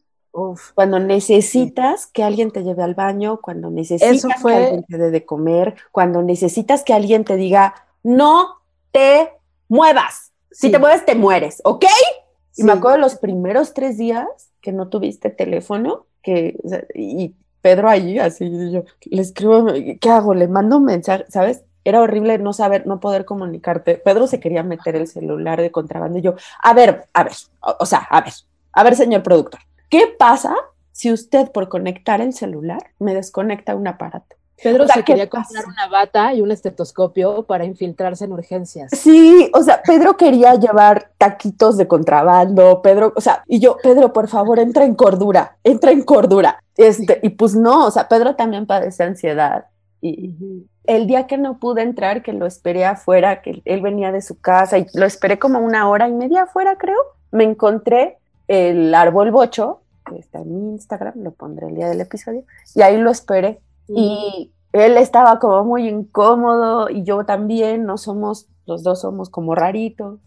[0.74, 5.24] cuando necesitas que alguien te lleve al baño, cuando necesitas que alguien te dé de
[5.24, 8.56] comer, cuando necesitas que alguien te diga, no
[8.90, 9.30] te
[9.68, 10.32] muevas.
[10.50, 11.84] Si te mueves, te mueres, ¿ok?
[12.56, 14.26] Y me acuerdo de los primeros tres días
[14.66, 16.58] que no tuviste teléfono, que,
[16.92, 19.64] y Pedro allí, así, yo le escribo,
[20.00, 20.34] ¿qué hago?
[20.34, 21.62] Le mando un mensaje, ¿sabes?
[21.84, 23.94] Era horrible no saber, no poder comunicarte.
[23.94, 27.86] Pedro se quería meter el celular de contrabando y yo, a ver, a ver, o
[27.86, 28.32] sea, a ver,
[28.72, 30.52] a ver, señor productor, ¿Qué pasa
[30.90, 34.34] si usted por conectar el celular me desconecta un aparato?
[34.62, 38.90] Pedro se quería comprar una bata y un estetoscopio para infiltrarse en urgencias.
[38.92, 44.12] Sí, o sea, Pedro quería llevar taquitos de contrabando, Pedro, o sea, y yo, Pedro,
[44.12, 46.62] por favor, entra en cordura, entra en cordura.
[46.76, 49.66] Este, y pues no, o sea, Pedro también padece ansiedad.
[50.00, 50.34] Y
[50.84, 54.38] el día que no pude entrar, que lo esperé afuera, que él venía de su
[54.40, 56.98] casa y lo esperé como una hora y media afuera, creo,
[57.30, 62.00] me encontré el árbol bocho, que está en mi Instagram, lo pondré el día del
[62.00, 63.60] episodio, y ahí lo esperé.
[63.88, 69.54] Y él estaba como muy incómodo y yo también, no somos, los dos somos como
[69.54, 70.20] raritos.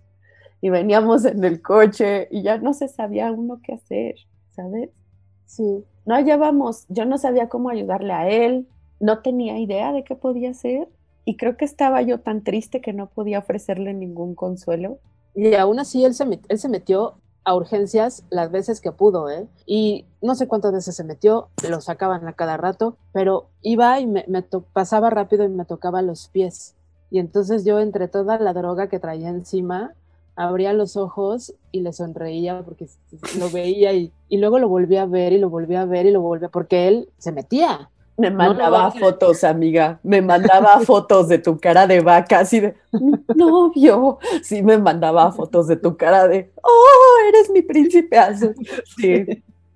[0.62, 4.16] Y veníamos en el coche y ya no se sabía uno qué hacer,
[4.52, 4.90] ¿sabes?
[5.46, 5.86] Sí.
[6.06, 8.68] No hallábamos, yo no sabía cómo ayudarle a él,
[9.00, 10.90] no tenía idea de qué podía hacer
[11.24, 15.00] y creo que estaba yo tan triste que no podía ofrecerle ningún consuelo.
[15.36, 17.20] Y aún así él se, él se metió
[17.50, 19.48] a urgencias las veces que pudo, ¿eh?
[19.66, 24.06] Y no sé cuántas veces se metió, lo sacaban a cada rato, pero iba y
[24.06, 24.24] me,
[24.72, 26.76] pasaba rápido y me tocaba los pies.
[27.10, 29.94] Y entonces yo entre toda la droga que traía encima,
[30.36, 32.88] abría los ojos y le sonreía porque
[33.40, 36.12] lo veía y, y luego lo volvía a ver y lo volvía a ver y
[36.12, 37.90] lo volvía, porque él se metía.
[38.20, 39.98] Me mandaba fotos, amiga.
[40.04, 42.76] Me mandaba fotos de tu cara de vaca, así de
[43.34, 44.20] novio.
[44.44, 46.99] Sí, me mandaba fotos de tu cara de oh,
[47.30, 48.56] eres mi príncipe azul.
[48.98, 49.26] Sí,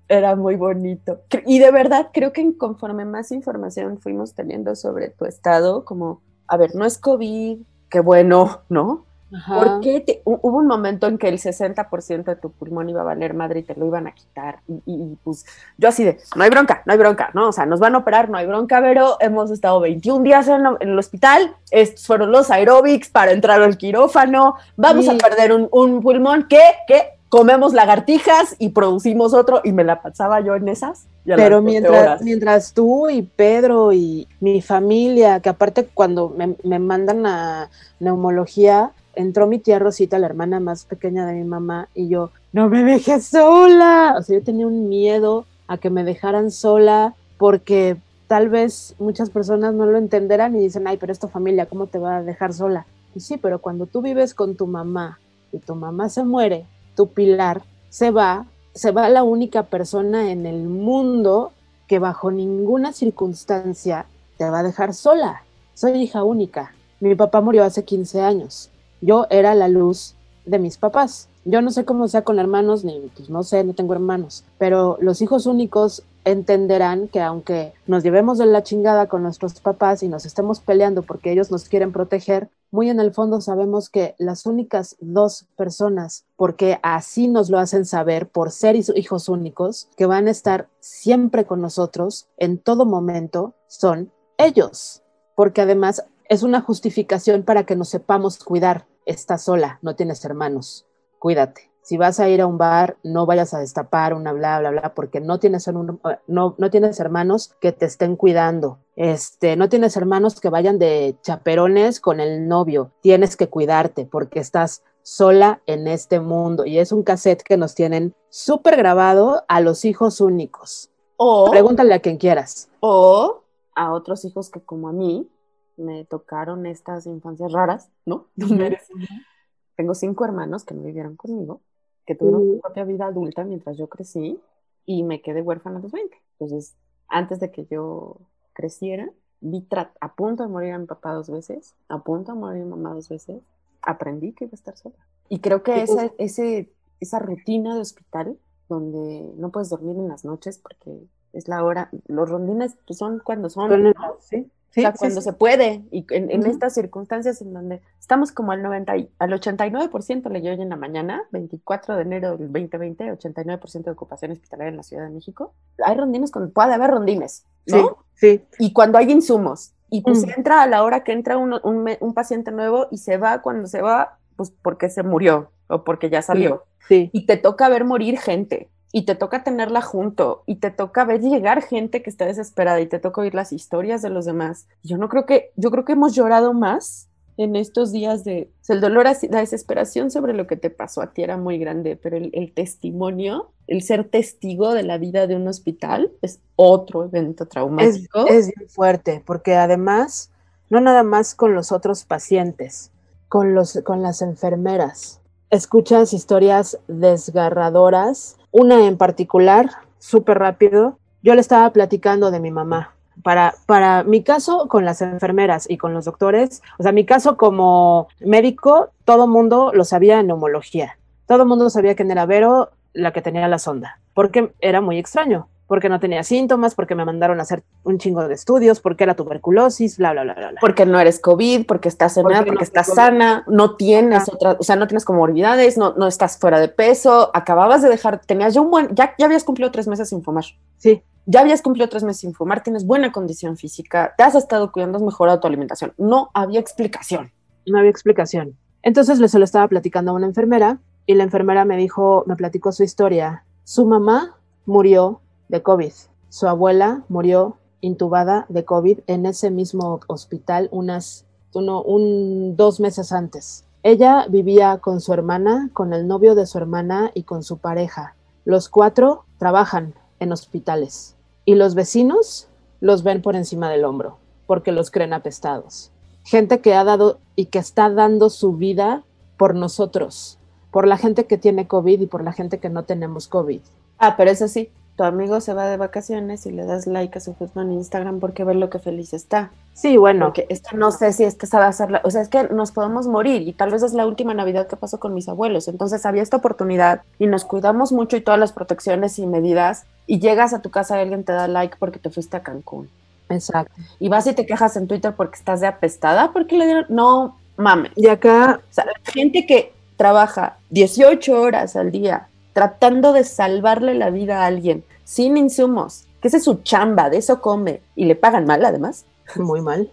[0.08, 1.20] era muy bonito.
[1.46, 6.56] Y de verdad, creo que conforme más información fuimos teniendo sobre tu estado, como, a
[6.56, 9.04] ver, no es COVID, qué bueno, ¿no?
[9.48, 13.60] Porque hubo un momento en que el 60% de tu pulmón iba a valer madre
[13.60, 14.60] y te lo iban a quitar.
[14.86, 15.44] Y, pues
[15.76, 17.48] yo así de, no hay bronca, no hay bronca, ¿no?
[17.48, 20.64] O sea, nos van a operar, no hay bronca, pero hemos estado 21 días en,
[20.78, 26.00] el hospital, estos fueron los aeróbics para entrar al quirófano, vamos a perder un, un
[26.00, 31.08] pulmón que, que comemos lagartijas y producimos otro y me la pasaba yo en esas.
[31.24, 37.26] Pero mientras, mientras tú y Pedro y mi familia, que aparte cuando me, me mandan
[37.26, 42.30] a neumología, entró mi tía Rosita, la hermana más pequeña de mi mamá, y yo,
[42.52, 44.14] no me dejes sola.
[44.16, 47.96] O sea, yo tenía un miedo a que me dejaran sola porque
[48.28, 51.88] tal vez muchas personas no lo entenderán y dicen, ay, pero es tu familia, ¿cómo
[51.88, 52.86] te va a dejar sola?
[53.12, 55.18] Y sí, pero cuando tú vives con tu mamá
[55.50, 60.46] y tu mamá se muere, tu pilar se va, se va la única persona en
[60.46, 61.52] el mundo
[61.86, 64.06] que bajo ninguna circunstancia
[64.38, 65.42] te va a dejar sola.
[65.74, 66.74] Soy hija única.
[67.00, 68.70] Mi papá murió hace 15 años
[69.04, 70.14] yo era la luz
[70.46, 71.28] de mis papás.
[71.44, 74.96] Yo no sé cómo sea con hermanos, ni pues no sé, no tengo hermanos, pero
[75.00, 80.08] los hijos únicos entenderán que aunque nos llevemos de la chingada con nuestros papás y
[80.08, 84.46] nos estemos peleando porque ellos nos quieren proteger, muy en el fondo sabemos que las
[84.46, 90.26] únicas dos personas, porque así nos lo hacen saber por ser hijos únicos, que van
[90.26, 95.04] a estar siempre con nosotros en todo momento, son ellos.
[95.36, 100.84] Porque además es una justificación para que nos sepamos cuidar estás sola, no tienes hermanos,
[101.20, 101.73] cuídate.
[101.84, 104.94] Si vas a ir a un bar, no vayas a destapar una bla, bla, bla,
[104.94, 108.78] porque no tienes, no, no tienes hermanos que te estén cuidando.
[108.96, 112.90] Este, no tienes hermanos que vayan de chaperones con el novio.
[113.02, 116.64] Tienes que cuidarte porque estás sola en este mundo.
[116.64, 120.90] Y es un cassette que nos tienen súper grabado a los hijos únicos.
[121.18, 122.70] O pregúntale a quien quieras.
[122.80, 123.42] O
[123.74, 125.28] a otros hijos que como a mí
[125.76, 128.28] me tocaron estas infancias raras, ¿no?
[129.76, 131.60] Tengo cinco hermanos que no vivieron conmigo
[132.06, 134.38] que tuvieron su propia vida adulta mientras yo crecí
[134.86, 136.16] y me quedé huérfana a los 20.
[136.38, 136.74] Entonces,
[137.08, 138.16] antes de que yo
[138.52, 139.66] creciera, vi
[140.00, 142.70] a punto de morir a mi papá dos veces, a punto de morir a mi
[142.70, 143.42] mamá dos veces,
[143.82, 144.96] aprendí que iba a estar sola.
[145.28, 148.38] Y creo que esa, ese, esa rutina de hospital,
[148.68, 153.20] donde no puedes dormir en las noches porque es la hora, los rondines pues, son
[153.24, 154.50] cuando son, ¿sí?
[154.96, 155.82] Cuando se puede.
[155.90, 160.68] Y en, estas circunstancias en donde estamos como al 90 al 89% le hoy en
[160.68, 165.10] la mañana, 24 de enero del 2020, 89% de ocupación hospitalaria en la Ciudad de
[165.10, 165.52] México.
[165.84, 167.98] Hay rondines cuando puede haber rondines, ¿no?
[168.14, 168.44] Sí.
[168.58, 169.72] Y cuando hay insumos.
[169.90, 173.42] Y pues entra a la hora que entra un, un, paciente nuevo y se va
[173.42, 176.64] cuando se va, pues porque se murió o porque ya salió.
[176.88, 177.10] Sí.
[177.12, 181.20] Y te toca ver morir gente y te toca tenerla junto y te toca ver
[181.20, 184.68] llegar gente que está desesperada y te toca oír las historias de los demás.
[184.84, 188.80] Yo no creo que, yo creo que hemos llorado más en estos días de, el
[188.80, 192.52] dolor, la desesperación sobre lo que te pasó a ti era muy grande, pero el,
[192.54, 198.28] testimonio, el ser testigo de la vida de un hospital es otro evento traumático.
[198.28, 200.30] Es, es fuerte, porque además,
[200.70, 202.92] no nada más con los otros pacientes,
[203.26, 211.40] con, los, con las enfermeras, escuchas historias desgarradoras una en particular, súper rápido, yo le
[211.40, 212.94] estaba platicando de mi mamá.
[213.24, 217.36] Para, para mi caso con las enfermeras y con los doctores, o sea, mi caso
[217.36, 220.98] como médico, todo mundo lo sabía en neumología.
[221.26, 225.48] Todo mundo sabía que era Vero la que tenía la sonda, porque era muy extraño
[225.66, 229.14] porque no tenía síntomas, porque me mandaron a hacer un chingo de estudios, porque era
[229.14, 230.52] tuberculosis, bla, bla, bla, bla.
[230.60, 234.76] Porque no eres COVID, porque estás enferma, porque, estás sana, no tienes otra, o sea,
[234.76, 238.70] no tienes comorbilidades, no, no estás fuera de peso, acababas de dejar, tenías ya un
[238.70, 240.44] buen, ya, ya habías cumplido tres meses sin fumar.
[240.76, 241.02] Sí.
[241.26, 244.98] Ya habías cumplido tres meses sin fumar, tienes buena condición física, te has estado cuidando,
[244.98, 245.94] has mejorado tu alimentación.
[245.96, 247.32] No había explicación.
[247.66, 248.58] No había explicación.
[248.82, 252.72] Entonces le solo estaba platicando a una enfermera y la enfermera me dijo, me platicó
[252.72, 253.44] su historia.
[253.64, 255.92] Su mamá murió de COVID.
[256.28, 263.12] Su abuela murió intubada de COVID en ese mismo hospital unas, uno, un, dos meses
[263.12, 263.64] antes.
[263.82, 268.16] Ella vivía con su hermana, con el novio de su hermana y con su pareja.
[268.44, 272.48] Los cuatro trabajan en hospitales y los vecinos
[272.80, 275.90] los ven por encima del hombro porque los creen apestados.
[276.24, 279.04] Gente que ha dado y que está dando su vida
[279.36, 280.38] por nosotros,
[280.70, 283.60] por la gente que tiene COVID y por la gente que no tenemos COVID.
[283.98, 287.20] Ah, pero eso sí, tu amigo se va de vacaciones y le das like a
[287.20, 289.50] su foto en Instagram porque ve lo que feliz está.
[289.72, 290.32] Sí, bueno.
[290.32, 293.42] Que no sé si es que sabe hacerla, o sea, es que nos podemos morir
[293.42, 295.66] y tal vez es la última Navidad que pasó con mis abuelos.
[295.66, 300.20] Entonces había esta oportunidad y nos cuidamos mucho y todas las protecciones y medidas y
[300.20, 302.88] llegas a tu casa y alguien te da like porque te fuiste a Cancún.
[303.28, 303.74] Exacto.
[303.98, 307.36] Y vas y te quejas en Twitter porque estás de apestada, porque le dieron, no
[307.56, 307.90] mames.
[307.96, 314.08] Y acá, o sea, gente que trabaja 18 horas al día tratando de salvarle la
[314.08, 318.16] vida a alguien sin insumos, que esa es su chamba, de eso come, y le
[318.16, 319.04] pagan mal además.
[319.36, 319.90] Muy mal.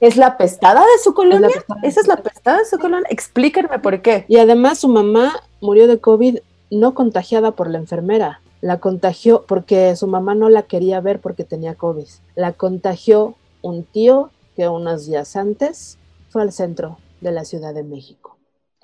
[0.00, 1.48] ¿Es la pestada de su colonia?
[1.84, 3.06] ¿Esa es la pestada de su colonia?
[3.08, 4.24] Explíquenme por qué.
[4.26, 6.38] Y además su mamá murió de COVID
[6.72, 8.40] no contagiada por la enfermera.
[8.60, 12.06] La contagió porque su mamá no la quería ver porque tenía COVID.
[12.34, 15.98] La contagió un tío que unos días antes
[16.30, 18.23] fue al centro de la Ciudad de México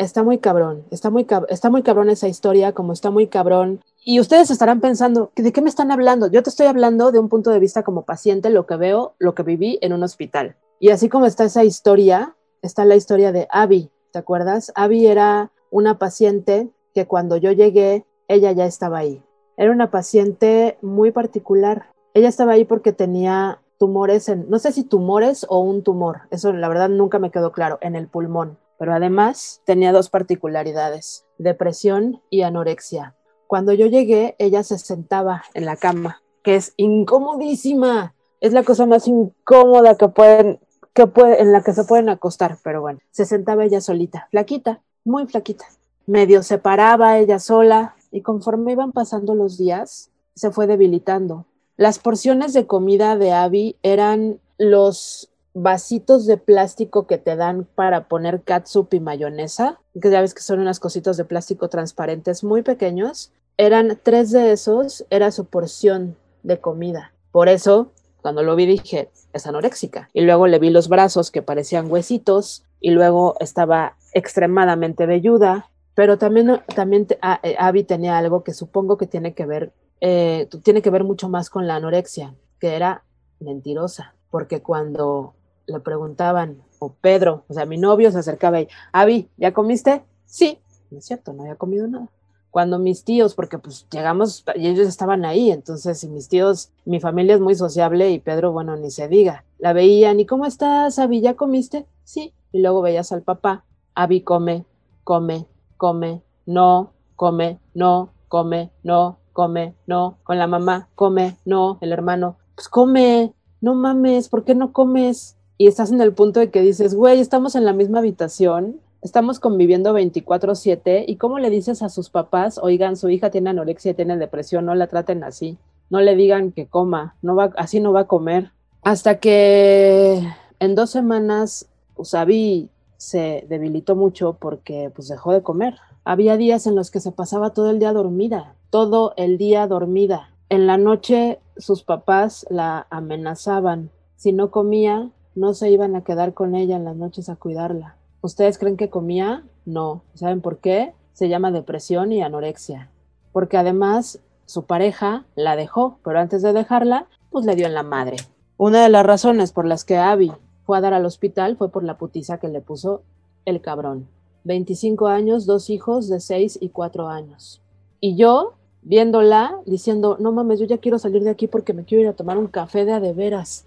[0.00, 3.80] está muy cabrón, está muy, está muy cabrón esa historia, como está muy cabrón.
[4.02, 6.26] Y ustedes estarán pensando, ¿de qué me están hablando?
[6.28, 9.34] Yo te estoy hablando de un punto de vista como paciente, lo que veo, lo
[9.34, 10.56] que viví en un hospital.
[10.78, 14.72] Y así como está esa historia, está la historia de Abby, ¿te acuerdas?
[14.74, 19.22] Abby era una paciente que cuando yo llegué, ella ya estaba ahí.
[19.58, 21.90] Era una paciente muy particular.
[22.14, 26.52] Ella estaba ahí porque tenía tumores en, no sé si tumores o un tumor, eso
[26.52, 32.22] la verdad nunca me quedó claro, en el pulmón pero además tenía dos particularidades, depresión
[32.30, 33.14] y anorexia.
[33.46, 38.86] Cuando yo llegué, ella se sentaba en la cama, que es incomodísima, es la cosa
[38.86, 40.60] más incómoda que pueden,
[40.94, 44.80] que puede, en la que se pueden acostar, pero bueno, se sentaba ella solita, flaquita,
[45.04, 45.66] muy flaquita.
[46.06, 51.44] Medio se paraba ella sola y conforme iban pasando los días, se fue debilitando.
[51.76, 55.29] Las porciones de comida de Abby eran los
[55.62, 60.42] vasitos de plástico que te dan para poner catsup y mayonesa, que ya ves que
[60.42, 66.16] son unas cositas de plástico transparentes muy pequeños, eran tres de esos, era su porción
[66.42, 67.12] de comida.
[67.30, 67.92] Por eso,
[68.22, 70.08] cuando lo vi dije, es anoréxica.
[70.12, 76.16] Y luego le vi los brazos que parecían huesitos y luego estaba extremadamente velluda, pero
[76.16, 80.80] también, también ah, eh, Abby tenía algo que supongo que tiene que ver, eh, tiene
[80.80, 83.04] que ver mucho más con la anorexia, que era
[83.40, 85.34] mentirosa, porque cuando
[85.70, 90.02] le preguntaban, o Pedro, o sea, mi novio se acercaba y, Avi, ¿ya comiste?
[90.26, 90.58] Sí,
[90.90, 92.08] no es cierto, no había comido nada.
[92.50, 97.00] cuando mis tíos, porque pues llegamos y ellos estaban ahí, entonces y mis tíos, mi
[97.00, 100.98] familia es muy sociable y Pedro, bueno, ni se diga, la veían y ¿cómo estás,
[100.98, 101.20] Abby?
[101.20, 101.86] ¿Ya comiste?
[102.04, 103.64] Sí, y luego veías al papá,
[103.94, 104.66] Abby come,
[105.04, 105.46] come,
[105.76, 112.36] come, no, come, no, come, no, come, no, con la mamá, come, no, el hermano,
[112.56, 115.36] pues come, no mames, ¿por qué no comes?
[115.60, 119.40] Y estás en el punto de que dices, güey, estamos en la misma habitación, estamos
[119.40, 124.16] conviviendo 24/7 y cómo le dices a sus papás, oigan, su hija tiene anorexia, tiene
[124.16, 125.58] depresión, no la traten así,
[125.90, 128.52] no le digan que coma, no va, así no va a comer.
[128.84, 130.26] Hasta que
[130.60, 135.74] en dos semanas Usabi se debilitó mucho porque pues dejó de comer.
[136.04, 140.30] Había días en los que se pasaba todo el día dormida, todo el día dormida.
[140.48, 143.90] En la noche sus papás la amenazaban.
[144.16, 147.96] Si no comía, no se iban a quedar con ella en las noches a cuidarla.
[148.20, 149.44] ¿Ustedes creen que comía?
[149.64, 150.02] No.
[150.14, 150.92] ¿Saben por qué?
[151.12, 152.90] Se llama depresión y anorexia.
[153.32, 157.82] Porque además su pareja la dejó, pero antes de dejarla, pues le dio en la
[157.82, 158.16] madre.
[158.56, 160.32] Una de las razones por las que Abby
[160.64, 163.02] fue a dar al hospital fue por la putiza que le puso
[163.44, 164.08] el cabrón.
[164.44, 167.60] 25 años, dos hijos de 6 y 4 años.
[168.00, 172.02] Y yo, viéndola, diciendo, no mames, yo ya quiero salir de aquí porque me quiero
[172.02, 173.66] ir a tomar un café de a de veras.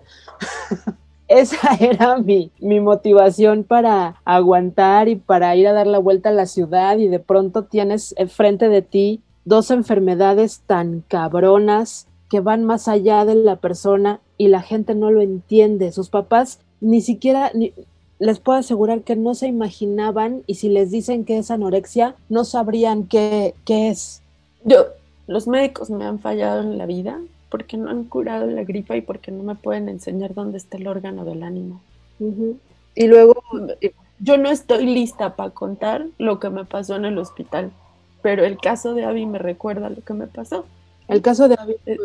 [1.28, 6.34] esa era mi, mi motivación para aguantar y para ir a dar la vuelta a
[6.34, 12.63] la ciudad y de pronto tienes enfrente de ti dos enfermedades tan cabronas que van
[12.63, 15.91] más allá de la persona y la gente no lo entiende.
[15.91, 17.51] Sus papás ni siquiera,
[18.19, 22.43] les puedo asegurar que no se imaginaban y si les dicen que es anorexia, no
[22.43, 24.21] sabrían qué, qué es.
[24.63, 24.86] Yo,
[25.28, 27.19] los médicos me han fallado en la vida
[27.53, 30.87] porque no han curado la gripa y porque no me pueden enseñar dónde está el
[30.87, 31.81] órgano del ánimo.
[32.95, 33.35] Y luego,
[34.17, 37.71] yo no estoy lista para contar lo que me pasó en el hospital,
[38.23, 40.65] pero el caso de Abby me recuerda lo que me pasó.
[41.07, 41.99] El caso de Abby eh,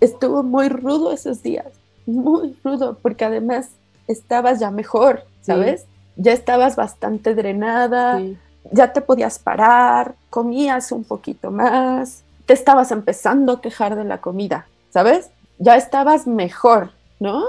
[0.00, 1.68] estuvo muy rudo esos días,
[2.04, 3.70] muy rudo, porque además
[4.06, 5.86] estabas ya mejor, ¿sabes?
[6.16, 8.20] Ya estabas bastante drenada,
[8.70, 12.22] ya te podías parar, comías un poquito más,
[12.52, 15.30] te estabas empezando a quejar de la comida, ¿sabes?
[15.56, 17.46] Ya estabas mejor, ¿no?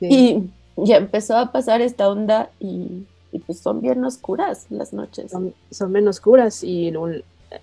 [0.00, 0.44] Y
[0.76, 3.04] ya empezó a pasar esta onda y,
[3.46, 5.32] pues son bien oscuras las noches.
[5.32, 6.92] Son, bien oscuras y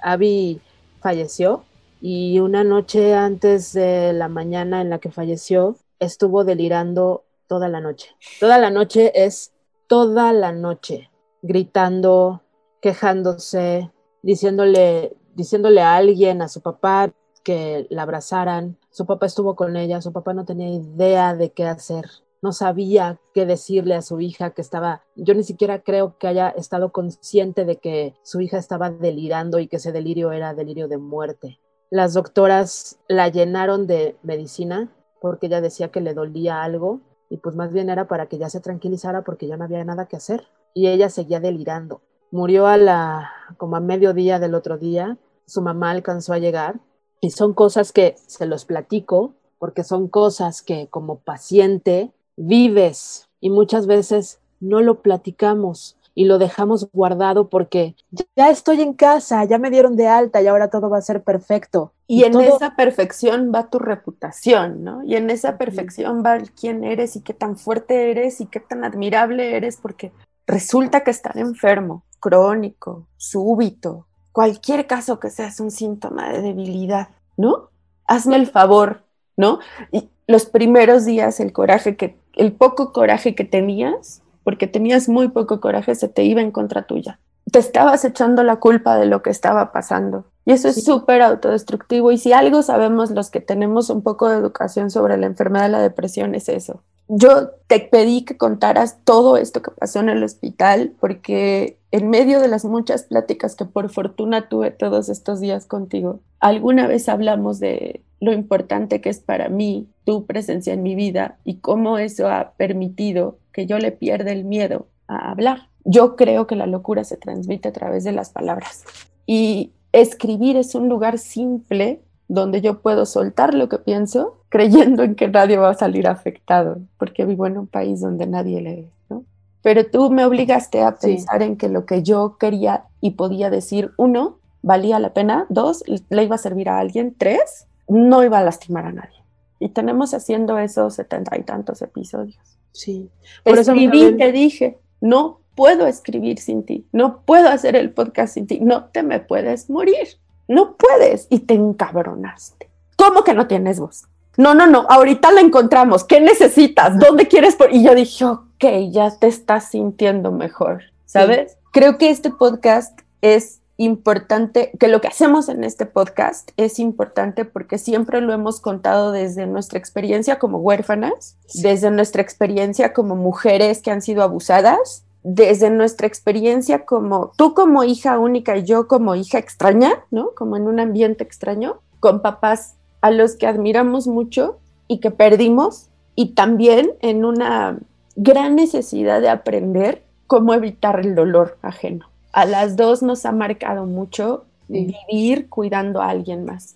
[0.03, 0.59] Abby
[0.99, 1.63] falleció
[2.01, 7.79] y una noche antes de la mañana en la que falleció estuvo delirando toda la
[7.79, 8.09] noche.
[8.41, 9.53] Toda la noche es
[9.87, 11.09] toda la noche
[11.41, 12.41] gritando,
[12.81, 13.89] quejándose,
[14.23, 17.11] diciéndole diciéndole a alguien, a su papá,
[17.43, 18.77] que la abrazaran.
[18.91, 22.05] Su papá estuvo con ella, su papá no tenía idea de qué hacer,
[22.41, 26.49] no sabía qué decirle a su hija que estaba, yo ni siquiera creo que haya
[26.49, 30.97] estado consciente de que su hija estaba delirando y que ese delirio era delirio de
[30.97, 31.59] muerte.
[31.89, 37.55] Las doctoras la llenaron de medicina porque ella decía que le dolía algo y pues
[37.55, 40.47] más bien era para que ya se tranquilizara porque ya no había nada que hacer
[40.73, 42.01] y ella seguía delirando.
[42.31, 46.79] Murió a la como a mediodía del otro día su mamá alcanzó a llegar
[47.19, 53.49] y son cosas que se los platico porque son cosas que como paciente vives y
[53.49, 57.95] muchas veces no lo platicamos y lo dejamos guardado porque
[58.35, 61.23] ya estoy en casa, ya me dieron de alta y ahora todo va a ser
[61.23, 61.93] perfecto.
[62.07, 65.03] Y, en esa perfección va tu reputación, ¿no?
[65.03, 68.83] Y en esa perfección va quién eres y qué tan fuerte eres y qué tan
[68.83, 70.11] admirable eres porque
[70.45, 77.09] resulta que estar enfermo, crónico, súbito, cualquier caso que sea es un síntoma de debilidad,
[77.35, 77.69] ¿no?
[78.07, 79.03] Hazme el favor,
[79.35, 79.59] ¿no?
[79.91, 85.27] Y los primeros días el coraje que, el poco coraje que tenías, porque tenías muy
[85.27, 87.19] poco coraje, se te iba en contra tuya.
[87.51, 90.25] Te estabas echando la culpa de lo que estaba pasando.
[90.45, 92.11] Y eso es súper autodestructivo.
[92.11, 95.69] Y si algo sabemos los que tenemos un poco de educación sobre la enfermedad de
[95.69, 96.81] la depresión es eso.
[97.13, 102.39] Yo te pedí que contaras todo esto que pasó en el hospital porque en medio
[102.39, 107.59] de las muchas pláticas que por fortuna tuve todos estos días contigo, alguna vez hablamos
[107.59, 112.29] de lo importante que es para mí tu presencia en mi vida y cómo eso
[112.29, 115.67] ha permitido que yo le pierda el miedo a hablar.
[115.83, 118.85] Yo creo que la locura se transmite a través de las palabras
[119.25, 121.99] y escribir es un lugar simple
[122.33, 126.77] donde yo puedo soltar lo que pienso creyendo en que nadie va a salir afectado,
[126.97, 129.25] porque vivo en un país donde nadie lee, ¿no?
[129.61, 133.91] Pero tú me obligaste a pensar en que lo que yo quería y podía decir,
[133.97, 138.43] uno, valía la pena, dos, le iba a servir a alguien, tres, no iba a
[138.43, 139.21] lastimar a nadie.
[139.59, 142.57] Y tenemos haciendo esos setenta y tantos episodios.
[142.71, 143.09] Sí.
[143.43, 148.47] Por eso te dije, no, puedo escribir sin ti, no puedo hacer el podcast sin
[148.47, 150.07] ti, no te me puedes morir,
[150.51, 152.69] no puedes y te encabronaste.
[152.97, 154.03] ¿Cómo que no tienes voz?
[154.37, 156.97] No, no, no, ahorita la encontramos, ¿qué necesitas?
[156.99, 157.55] ¿Dónde quieres?
[157.55, 157.73] Por?
[157.73, 161.57] Y yo dije, ok, ya te estás sintiendo mejor, ¿sabes?
[161.71, 167.45] Creo que este podcast es importante, que lo que hacemos en este podcast es importante
[167.45, 173.81] porque siempre lo hemos contado desde nuestra experiencia como huérfanas, desde nuestra experiencia como mujeres
[173.81, 179.15] que han sido abusadas, desde nuestra experiencia como tú como hija única y yo como
[179.15, 180.31] hija extraña, ¿no?
[180.35, 184.57] Como en un ambiente extraño, con papás a los que admiramos mucho
[184.87, 187.79] y que perdimos, y también en una
[188.15, 193.85] gran necesidad de aprender cómo evitar el dolor ajeno a las dos nos ha marcado
[193.85, 196.75] mucho vivir cuidando a alguien más.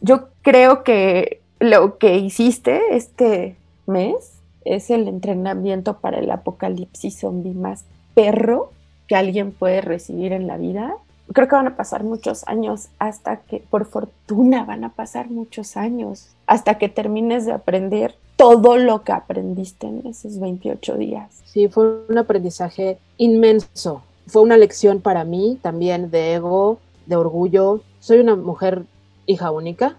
[0.00, 7.54] Yo creo que lo que hiciste este mes es el entrenamiento para el apocalipsis zombie
[7.54, 7.84] más
[8.14, 8.72] perro
[9.06, 10.94] que alguien puede recibir en la vida.
[11.32, 15.76] Creo que van a pasar muchos años hasta que, por fortuna, van a pasar muchos
[15.76, 21.40] años hasta que termines de aprender todo lo que aprendiste en esos 28 días.
[21.44, 27.80] Sí, fue un aprendizaje inmenso fue una lección para mí también de ego, de orgullo.
[27.98, 28.84] Soy una mujer
[29.26, 29.96] hija única,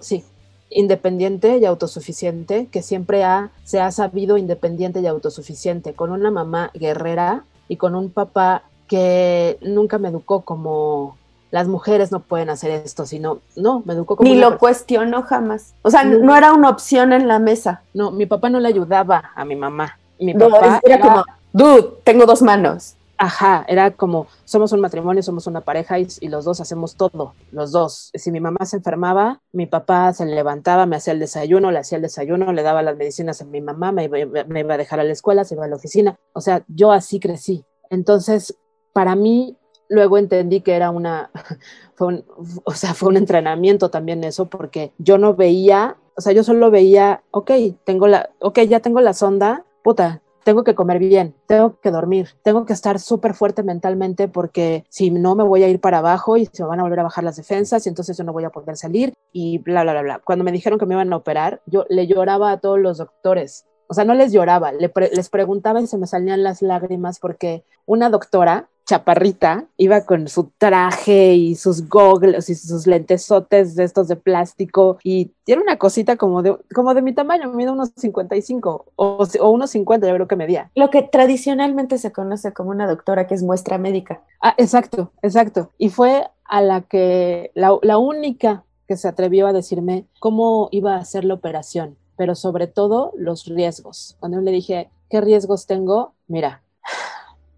[0.00, 0.24] sí,
[0.70, 6.70] independiente y autosuficiente, que siempre ha, se ha sabido independiente y autosuficiente, con una mamá
[6.74, 11.16] guerrera y con un papá que nunca me educó como
[11.50, 14.28] las mujeres no pueden hacer esto, sino, no, me educó como...
[14.28, 15.72] Ni lo cuestionó jamás.
[15.82, 17.82] O sea, no, era una opción en la mesa.
[17.94, 19.98] No, mi papá no le ayudaba a mi mamá.
[20.20, 22.96] Mi papá era como, dude, tengo dos manos.
[23.20, 27.72] Ajá, era como, somos un matrimonio, somos una pareja y, los dos hacemos todo, los
[27.72, 28.12] dos.
[28.14, 31.96] Si mi mamá se enfermaba, mi papá se levantaba, me hacía el desayuno, le hacía
[31.96, 35.10] el desayuno, le daba las medicinas a mi mamá, me iba, a dejar a la
[35.10, 36.16] escuela, se iba a la oficina.
[36.32, 37.64] O sea, yo así crecí.
[37.90, 38.56] Entonces,
[38.92, 39.56] para mí,
[39.88, 41.32] luego entendí que era una,
[41.96, 42.22] fue
[42.62, 46.70] o sea, fue un entrenamiento también eso, porque yo no veía, o sea, yo solo
[46.70, 47.50] veía, ok,
[47.82, 52.30] tengo la, ok, ya tengo la sonda, puta, tengo que comer bien, tengo que dormir,
[52.42, 56.38] tengo que estar súper fuerte mentalmente porque si no me voy a ir para abajo
[56.38, 58.48] y se van a volver a bajar las defensas y entonces yo no voy a
[58.48, 60.20] poder salir y bla, bla, bla, bla.
[60.24, 63.66] Cuando me dijeron que me iban a operar, yo le lloraba a todos los doctores.
[63.88, 68.10] O sea, no les lloraba, les preguntaba y se me salían las lágrimas porque una
[68.10, 74.16] doctora chaparrita, iba con su traje y sus goggles y sus lentesotes de estos de
[74.16, 79.26] plástico y tiene una cosita como de, como de mi tamaño, mide unos 55 o,
[79.40, 80.70] o unos 50, yo creo que medía.
[80.74, 84.22] Lo que tradicionalmente se conoce como una doctora que es muestra médica.
[84.40, 85.70] Ah, exacto, exacto.
[85.76, 90.94] Y fue a la que, la, la única que se atrevió a decirme cómo iba
[90.94, 94.16] a hacer la operación, pero sobre todo los riesgos.
[94.20, 96.12] Cuando yo le dije, ¿qué riesgos tengo?
[96.26, 96.62] Mira,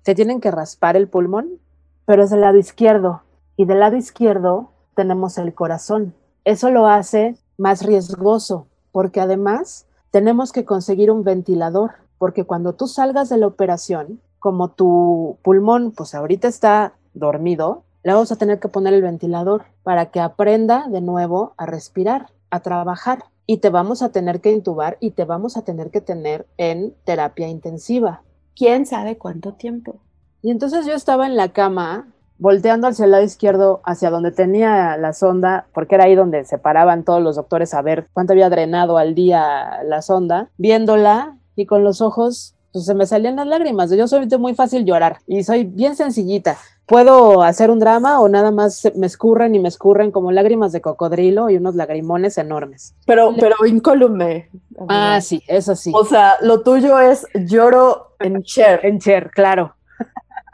[0.04, 1.58] se tienen que raspar el pulmón,
[2.04, 3.22] pero es del lado izquierdo.
[3.56, 6.14] Y del lado izquierdo tenemos el corazón.
[6.44, 12.86] Eso lo hace más riesgoso, porque además tenemos que conseguir un ventilador, porque cuando tú
[12.86, 18.60] salgas de la operación, como tu pulmón, pues ahorita está dormido, le vamos a tener
[18.60, 23.24] que poner el ventilador para que aprenda de nuevo a respirar, a trabajar.
[23.46, 26.94] Y te vamos a tener que intubar y te vamos a tener que tener en
[27.04, 28.22] terapia intensiva
[28.54, 29.96] quién sabe cuánto tiempo.
[30.42, 34.96] Y entonces yo estaba en la cama, volteando hacia el lado izquierdo, hacia donde tenía
[34.96, 38.50] la sonda, porque era ahí donde se paraban todos los doctores a ver cuánto había
[38.50, 43.46] drenado al día la sonda, viéndola y con los ojos, pues se me salían las
[43.46, 43.90] lágrimas.
[43.90, 46.56] Yo soy muy fácil llorar y soy bien sencillita
[46.90, 50.80] puedo hacer un drama o nada más me escurren y me escurren como lágrimas de
[50.80, 52.96] cocodrilo y unos lagrimones enormes.
[53.06, 54.50] Pero, pero incólume.
[54.88, 55.92] Ah, sí, eso sí.
[55.94, 58.80] O sea, lo tuyo es lloro en chair.
[58.82, 59.76] En chair, claro.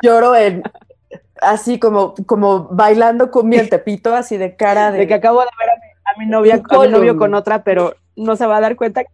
[0.02, 0.62] Lloro en
[1.40, 4.98] así como, como bailando con mi tepito, así de cara de.
[4.98, 8.36] De que acabo de ver a mi, novia, a mi novio con otra, pero no
[8.36, 9.04] se va a dar cuenta.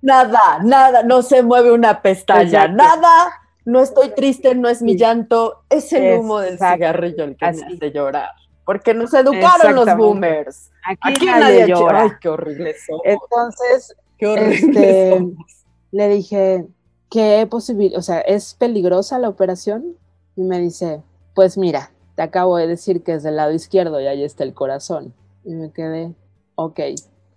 [0.00, 3.32] Nada, nada, no se mueve una pestaña, nada
[3.66, 7.50] no estoy triste, no es mi llanto, es el humo del cigarrillo el que me
[7.50, 8.30] hace llorar.
[8.64, 10.70] Porque nos educaron los boomers.
[11.02, 12.02] Aquí, nadie, llora.
[12.02, 13.02] Ay, qué horrible somos.
[13.04, 15.26] Entonces, qué horrible este,
[15.90, 16.66] le dije,
[17.10, 17.98] ¿qué posibilidad?
[17.98, 19.96] O sea, ¿es peligrosa la operación?
[20.36, 21.02] Y me dice,
[21.34, 24.54] pues mira, te acabo de decir que es del lado izquierdo y ahí está el
[24.54, 25.12] corazón.
[25.44, 26.14] Y me quedé,
[26.54, 26.80] ok.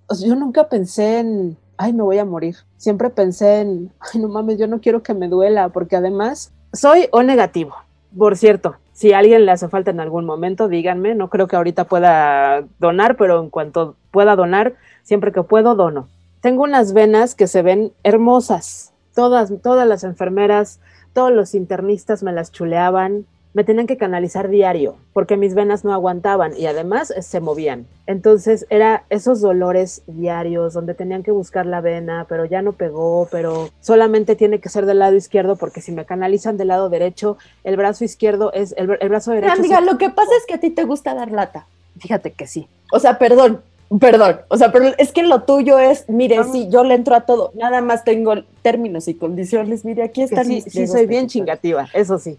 [0.07, 2.57] O sea, yo nunca pensé en ay, me voy a morir.
[2.75, 7.07] Siempre pensé en, ay, no mames, yo no quiero que me duela, porque además soy
[7.11, 7.73] O negativo.
[8.15, 11.55] Por cierto, si a alguien le hace falta en algún momento, díganme, no creo que
[11.55, 16.09] ahorita pueda donar, pero en cuanto pueda donar, siempre que puedo, dono.
[16.41, 18.93] Tengo unas venas que se ven hermosas.
[19.15, 20.81] todas, todas las enfermeras,
[21.13, 25.93] todos los internistas me las chuleaban, me tenían que canalizar diario porque mis venas no
[25.93, 27.87] aguantaban y además eh, se movían.
[28.05, 33.27] Entonces era esos dolores diarios donde tenían que buscar la vena, pero ya no pegó,
[33.31, 37.37] pero solamente tiene que ser del lado izquierdo porque si me canalizan del lado derecho,
[37.63, 39.53] el brazo izquierdo es el, brazo derecho.
[39.53, 41.65] Amiga, lo que pasa es que a ti te gusta dar lata.
[41.99, 42.67] Fíjate que sí.
[42.91, 43.61] O sea, perdón,
[43.99, 47.21] Perdón, o sea, pero es que lo tuyo es, mire, sí, yo le entro a
[47.21, 51.87] todo, nada más tengo términos y condiciones, mire, aquí están sí, Sí, soy bien chingativa,
[51.95, 52.37] eso sí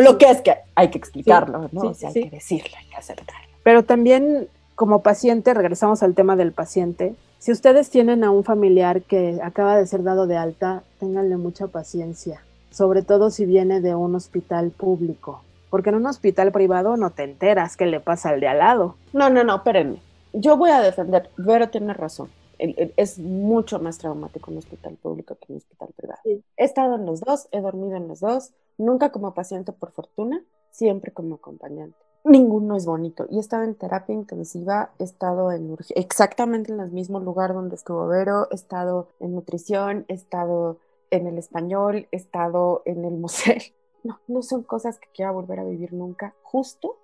[0.00, 1.82] lo, que es que hay que explicarlo, ¿no?
[1.88, 3.48] hay que decirlo, hay que acertarlo.
[3.62, 9.02] Pero también como paciente, regresamos al tema del paciente, si ustedes tienen a un familiar
[9.02, 13.94] que acaba de ser dado de alta, ténganle mucha paciencia, sobre todo si viene de
[13.94, 18.40] un hospital público, porque en un hospital privado no te enteras qué le pasa al
[18.40, 18.96] de al lado.
[19.12, 19.98] No, no, no, espérenme.
[20.32, 22.30] Yo voy a defender, Vero tiene razón.
[22.58, 26.20] Es mucho más traumático un hospital público que un hospital privado.
[26.24, 30.42] He estado en los dos, he dormido en los dos, nunca como paciente por fortuna,
[30.70, 31.96] siempre como acompañante.
[32.24, 33.26] Ninguno es bonito.
[33.30, 37.74] Y he estado en terapia intensiva, he estado en exactamente en el mismo lugar donde
[37.74, 40.78] estuvo Vero, he estado en nutrición, he estado
[41.10, 43.56] en el español, he estado en el museo.
[44.04, 46.96] No, no son cosas que quiera volver a vivir nunca, justo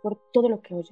[0.00, 0.90] por todo lo que oyes,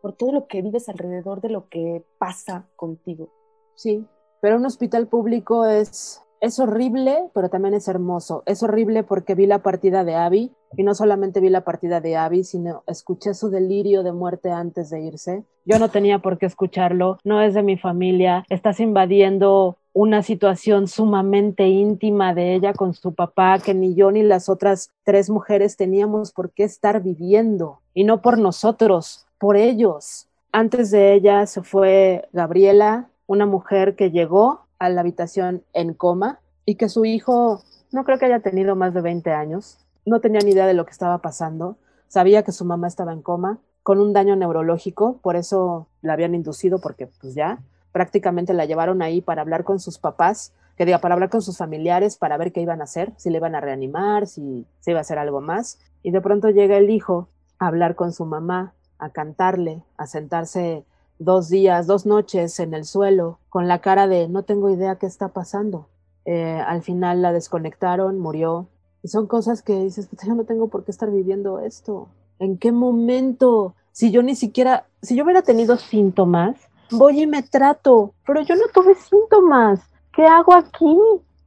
[0.00, 3.28] por todo lo que vives alrededor de lo que pasa contigo.
[3.76, 4.04] Sí,
[4.40, 8.42] pero un hospital público es es horrible, pero también es hermoso.
[8.46, 12.16] Es horrible porque vi la partida de Abby y no solamente vi la partida de
[12.16, 15.44] Abby, sino escuché su delirio de muerte antes de irse.
[15.64, 20.88] Yo no tenía por qué escucharlo, no es de mi familia, estás invadiendo una situación
[20.88, 25.76] sumamente íntima de ella con su papá que ni yo ni las otras tres mujeres
[25.76, 30.26] teníamos por qué estar viviendo y no por nosotros, por ellos.
[30.50, 36.40] Antes de ella se fue Gabriela, una mujer que llegó a la habitación en coma
[36.64, 37.62] y que su hijo
[37.92, 40.84] no creo que haya tenido más de 20 años, no tenía ni idea de lo
[40.84, 41.76] que estaba pasando,
[42.08, 46.34] sabía que su mamá estaba en coma con un daño neurológico, por eso la habían
[46.34, 47.60] inducido porque pues ya
[47.92, 51.58] prácticamente la llevaron ahí para hablar con sus papás, que diga, para hablar con sus
[51.58, 55.00] familiares, para ver qué iban a hacer, si le iban a reanimar, si se iba
[55.00, 55.78] a hacer algo más.
[56.02, 57.28] Y de pronto llega el hijo
[57.58, 60.84] a hablar con su mamá, a cantarle, a sentarse
[61.24, 65.06] dos días, dos noches en el suelo, con la cara de no tengo idea qué
[65.06, 65.88] está pasando.
[66.24, 68.68] Eh, al final la desconectaron, murió.
[69.02, 72.08] Y son cosas que dices, yo no tengo por qué estar viviendo esto.
[72.38, 73.74] ¿En qué momento?
[73.92, 76.56] Si yo ni siquiera, si yo hubiera tenido síntomas,
[76.90, 79.80] voy y me trato, pero yo no tuve síntomas.
[80.12, 80.96] ¿Qué hago aquí?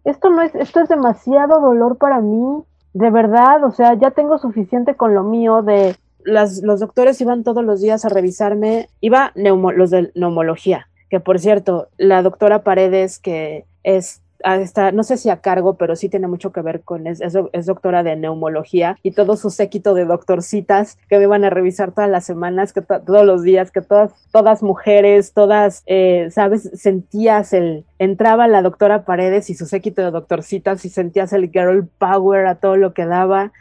[0.03, 2.63] Esto no es, esto es demasiado dolor para mí.
[2.93, 5.95] De verdad, o sea, ya tengo suficiente con lo mío de
[6.25, 11.89] los doctores iban todos los días a revisarme, iba los de neumología, que por cierto,
[11.97, 16.51] la doctora Paredes, que es Está, no sé si a cargo, pero sí tiene mucho
[16.51, 21.17] que ver con, es, es, doctora de neumología y todo su séquito de doctorcitas que
[21.17, 25.33] me iban a revisar todas las semanas, que todos los días, que todas, todas mujeres,
[25.33, 30.89] todas, eh, sabes, sentías el, entraba la doctora Paredes y su séquito de doctorcitas y
[30.89, 33.51] sentías el girl power a todo lo que daba.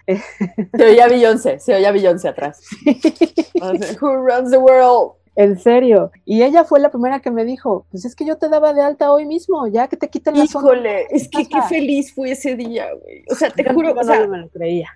[0.76, 2.60] Se oía Beyoncé, se oía Beyoncé atrás.
[4.00, 5.23] Who runs the world?
[5.36, 6.12] En serio.
[6.24, 8.82] Y ella fue la primera que me dijo, pues es que yo te daba de
[8.82, 12.54] alta hoy mismo, ya que te quiten la Híjole, es que qué feliz fue ese
[12.54, 13.24] día, güey.
[13.30, 14.90] O sea, te juro, o sea, me lo creía.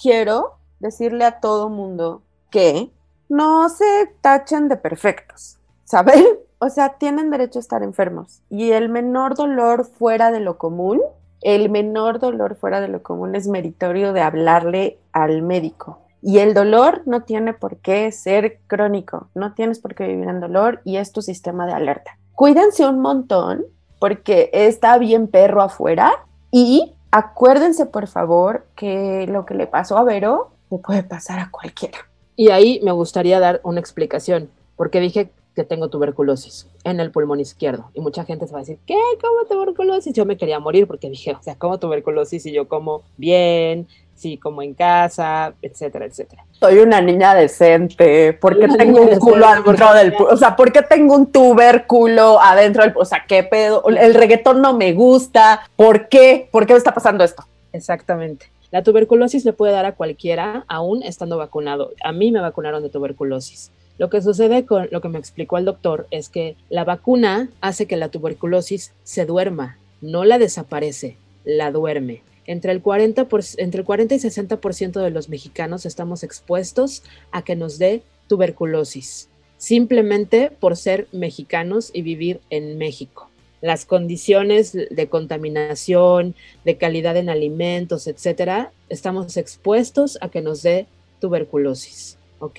[0.00, 2.90] Quiero decirle a todo mundo que
[3.28, 6.24] no se tachen de perfectos, ¿saben?
[6.58, 8.42] O sea, tienen derecho a estar enfermos.
[8.50, 11.00] Y el menor dolor fuera de lo común,
[11.40, 16.00] el menor dolor fuera de lo común es meritorio de hablarle al médico.
[16.22, 20.40] Y el dolor no tiene por qué ser crónico, no tienes por qué vivir en
[20.40, 22.18] dolor y es tu sistema de alerta.
[22.34, 23.64] Cuídense un montón
[23.98, 30.04] porque está bien perro afuera y acuérdense por favor que lo que le pasó a
[30.04, 31.98] Vero le puede pasar a cualquiera.
[32.36, 37.40] Y ahí me gustaría dar una explicación, porque dije que tengo tuberculosis en el pulmón
[37.40, 37.90] izquierdo.
[37.92, 38.96] Y mucha gente se va a decir, ¿qué?
[39.20, 40.14] ¿Cómo tuberculosis?
[40.14, 42.46] Yo me quería morir porque dije, o sea, ¿cómo tuberculosis?
[42.46, 43.88] Y yo como bien,
[44.20, 46.44] sí, como en casa, etcétera, etcétera.
[46.52, 50.82] Soy una niña decente, ¿por qué tengo un culo adentro del, o sea, ¿por qué
[50.82, 56.08] tengo un tubérculo adentro del, o sea, qué pedo, el reggaetón no me gusta, ¿por
[56.08, 56.48] qué?
[56.52, 57.44] ¿Por qué me está pasando esto?
[57.72, 58.50] Exactamente.
[58.70, 61.92] La tuberculosis le puede dar a cualquiera, aún estando vacunado.
[62.04, 63.72] A mí me vacunaron de tuberculosis.
[63.98, 67.86] Lo que sucede con lo que me explicó el doctor es que la vacuna hace
[67.86, 72.22] que la tuberculosis se duerma, no la desaparece, la duerme.
[72.50, 73.28] Entre el 40,
[73.58, 79.28] entre el 40 y 60% de los mexicanos estamos expuestos a que nos dé tuberculosis,
[79.56, 83.30] simplemente por ser mexicanos y vivir en México.
[83.60, 86.34] las condiciones de contaminación,
[86.64, 90.86] de calidad en alimentos, etcétera, estamos expuestos a que nos dé
[91.20, 92.58] tuberculosis, ¿ok?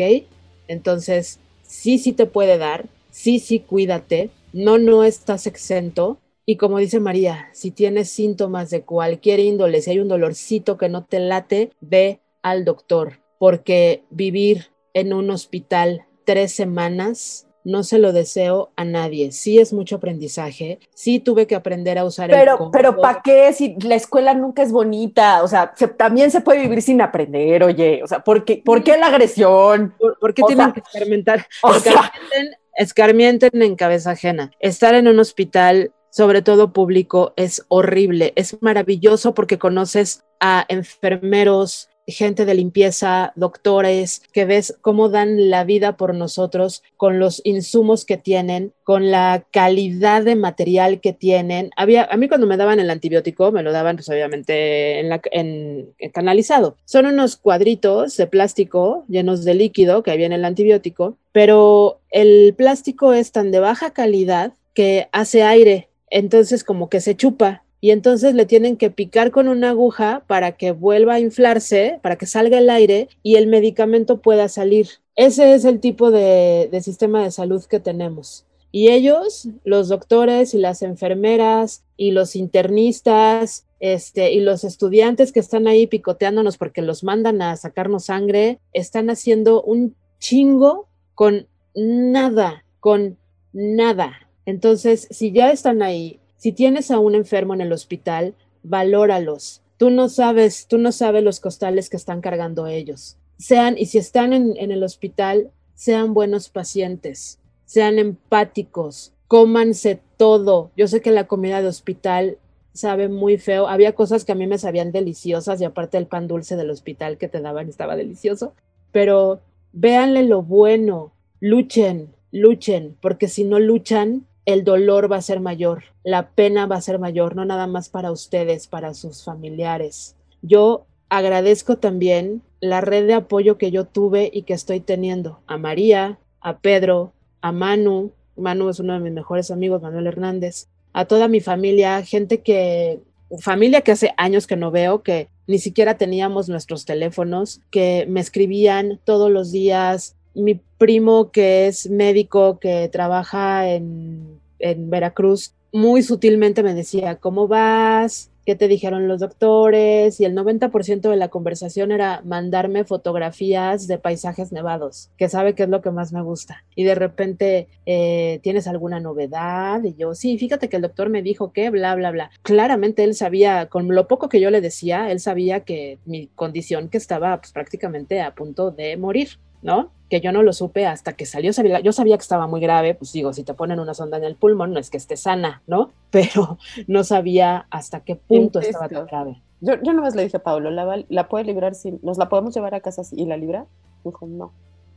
[0.70, 6.18] Entonces, sí, sí te puede dar, sí, sí, cuídate, no, no estás exento.
[6.46, 10.90] Y como dice María, si tienes síntomas de cualquier índole, si hay un dolorcito que
[10.90, 18.00] no te late, ve al doctor, porque vivir en un hospital tres semanas no se
[18.00, 19.32] lo deseo a nadie.
[19.32, 23.54] Sí es mucho aprendizaje, sí tuve que aprender a usar pero, el Pero ¿para qué
[23.54, 25.44] si la escuela nunca es bonita?
[25.44, 28.02] O sea, también se puede vivir sin aprender, oye.
[28.04, 29.94] O sea, ¿por qué, ¿por qué la agresión?
[30.00, 31.46] ¿Por, qué tienen que experimentar?
[31.64, 34.52] Escarmienten, escarmienten en cabeza ajena.
[34.60, 38.34] Estar en un hospital sobre todo público, es horrible.
[38.36, 45.64] Es maravilloso porque conoces a enfermeros, gente de limpieza, doctores, que ves cómo dan la
[45.64, 51.70] vida por nosotros con los insumos que tienen, con la calidad de material que tienen.
[51.78, 56.76] Había, a mí cuando me daban el antibiótico, me lo daban pues obviamente en, canalizado.
[56.86, 63.14] Son unos cuadritos de plástico llenos de líquido que en el antibiótico, pero el plástico
[63.14, 68.36] es tan de baja calidad que hace aire, entonces como que se chupa y entonces
[68.36, 72.60] le tienen que picar con una aguja para que vuelva a inflarse, para que salga
[72.60, 74.88] el aire y el medicamento pueda salir.
[75.16, 78.46] Ese es el tipo de, sistema de salud que tenemos.
[78.72, 85.40] Y ellos, los doctores y las enfermeras y los internistas este, y los estudiantes que
[85.40, 92.64] están ahí picoteándonos porque los mandan a sacarnos sangre, están haciendo un chingo con nada,
[92.80, 93.18] con
[93.54, 94.21] nada.
[94.46, 98.34] Entonces, si ya están ahí si tienes a un enfermo en el hospital,
[98.64, 99.62] valóralos.
[99.78, 103.16] Tú no sabes, tú no sabes los costales que están cargando ellos.
[103.38, 110.72] Sean, y si están en, en el hospital, sean buenos pacientes, sean empáticos, cómanse todo.
[110.76, 112.40] Yo sé que la comida de hospital
[112.74, 113.68] sabe muy feo.
[113.68, 117.20] Había cosas que a mí me sabían deliciosas y aparte el pan dulce del hospital
[117.20, 118.56] que te daban estaba delicioso.
[118.92, 119.42] Pero
[119.74, 125.84] véanle lo bueno, luchen, luchen, porque si no luchan, el dolor va a ser mayor,
[126.04, 130.16] la pena va a ser mayor, no nada más para ustedes, para sus familiares.
[130.42, 135.58] Yo agradezco también la red de apoyo que yo tuve y que estoy teniendo a
[135.58, 141.06] María, a Pedro, a Manu, Manu es uno de mis mejores amigos, Manuel Hernández, a
[141.06, 143.00] toda mi familia, gente que,
[143.40, 148.20] familia que hace años que no veo, que ni siquiera teníamos nuestros teléfonos, que me
[148.20, 154.31] escribían todos los días, mi primo que es médico, que trabaja en,
[154.62, 158.30] en Veracruz, muy sutilmente me decía, ¿cómo vas?
[158.46, 160.20] ¿Qué te dijeron los doctores?
[160.20, 165.64] Y el 90% de la conversación era mandarme fotografías de paisajes nevados, que sabe que
[165.64, 166.66] es lo que más me gusta.
[166.76, 169.84] Y de repente, eh, ¿tienes alguna novedad?
[169.84, 172.32] Y yo, sí, fíjate que el doctor me dijo que, bla, bla, bla.
[172.42, 176.90] Claramente él sabía, con lo poco que yo le decía, él sabía que mi condición
[176.90, 179.38] que estaba pues, prácticamente a punto de morir.
[179.62, 179.92] ¿No?
[180.10, 181.52] Que yo no lo supe hasta que salió.
[181.82, 184.36] yo sabía que estaba muy grave, pues digo, si te ponen una sonda en el
[184.36, 185.92] pulmón, no es que esté sana, ¿no?
[186.12, 186.58] Pero
[186.88, 189.42] no sabía hasta qué punto estaba tan grave.
[189.62, 192.30] Yo, yo no más le dije a Pablo, ¿la, la puede librar si nos la
[192.30, 193.68] podemos llevar a casa y la libra?
[194.04, 194.52] Dijo, no.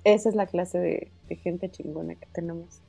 [0.05, 1.13] Esa es la clase de,
[1.43, 2.81] gente chingona que tenemos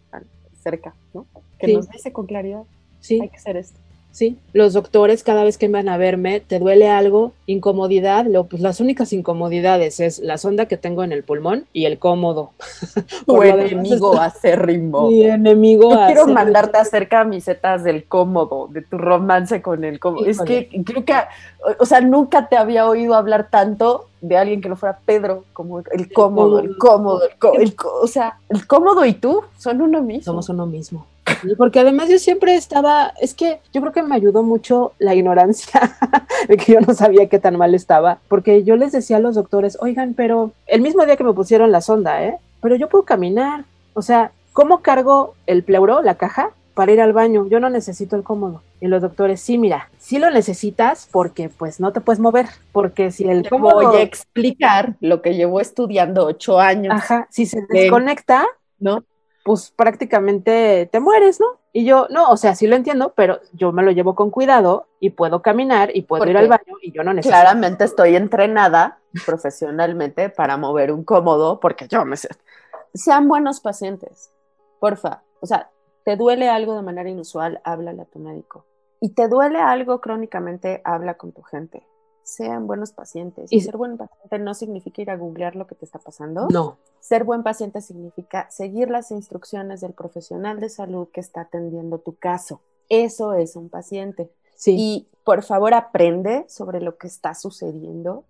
[0.61, 1.27] cerca, ¿no?
[1.59, 2.63] Que nos dice con claridad,
[2.99, 3.19] sí.
[3.21, 3.79] hay que hacer esto.
[4.15, 4.37] ¿Sí?
[4.53, 7.33] Los doctores cada vez que van a verme, ¿te duele algo?
[7.47, 11.83] Incomodidad, lo, pues las únicas incomodidades es la sonda que tengo en el pulmón y
[11.83, 12.51] el cómodo.
[13.25, 15.09] Tu enemigo acérrimo.
[15.09, 19.99] Mi enemigo Yo quiero mandarte a hacer camisetas del cómodo, de tu romance con el
[19.99, 20.25] cómodo.
[20.25, 21.13] Es que creo que,
[21.77, 25.79] o sea, nunca te había oído hablar tanto de alguien que no fuera Pedro, como
[25.79, 30.23] el cómodo, el cómodo, el cómodo, o sea, el cómodo y tú son uno mismo.
[30.23, 31.05] Somos uno mismo.
[31.57, 35.95] Porque además yo siempre estaba, es que yo creo que me ayudó mucho la ignorancia
[36.47, 39.35] de que yo no sabía qué tan mal estaba, porque yo les decía a los
[39.35, 42.37] doctores, oigan, pero el mismo día que me pusieron la sonda, ¿eh?
[42.61, 47.13] Pero yo puedo caminar, o sea, ¿cómo cargo el pleuro, la caja, para ir al
[47.13, 47.47] baño?
[47.47, 48.61] Yo no necesito el cómodo.
[48.81, 53.11] Y los doctores, sí, mira, sí lo necesitas porque pues no te puedes mover, porque
[53.11, 53.89] si el cómodo...
[53.89, 56.93] Voy a explicar lo que llevo estudiando ocho años.
[56.95, 58.45] Ajá, si se desconecta,
[58.79, 59.03] ¿no?
[59.45, 61.59] Pues prácticamente te mueres, ¿no?
[61.71, 64.87] Y yo, no, o sea, sí lo entiendo, pero yo me lo llevo con cuidado
[64.99, 67.39] y puedo caminar y puedo ir al baño y yo no necesito.
[67.39, 72.29] Claramente estoy entrenada profesionalmente para mover un cómodo porque yo me sé.
[72.95, 74.31] Sean buenos pacientes,
[74.79, 75.21] porfa.
[75.41, 75.69] O sea,
[76.05, 78.65] te duele algo de manera inusual, háblale a tu médico.
[78.99, 81.85] Y te duele algo crónicamente, habla con tu gente
[82.25, 83.53] sean buenos pacientes.
[83.53, 86.47] Y ser buen paciente no significa ir a googlear lo que te está pasando.
[86.49, 86.77] No.
[86.99, 92.15] Ser buen paciente significa seguir las instrucciones del profesional de salud que está atendiendo tu
[92.15, 92.61] caso.
[92.89, 94.31] Eso es un paciente.
[94.55, 94.75] Sí.
[94.77, 98.25] Y por favor aprende sobre lo que está sucediendo,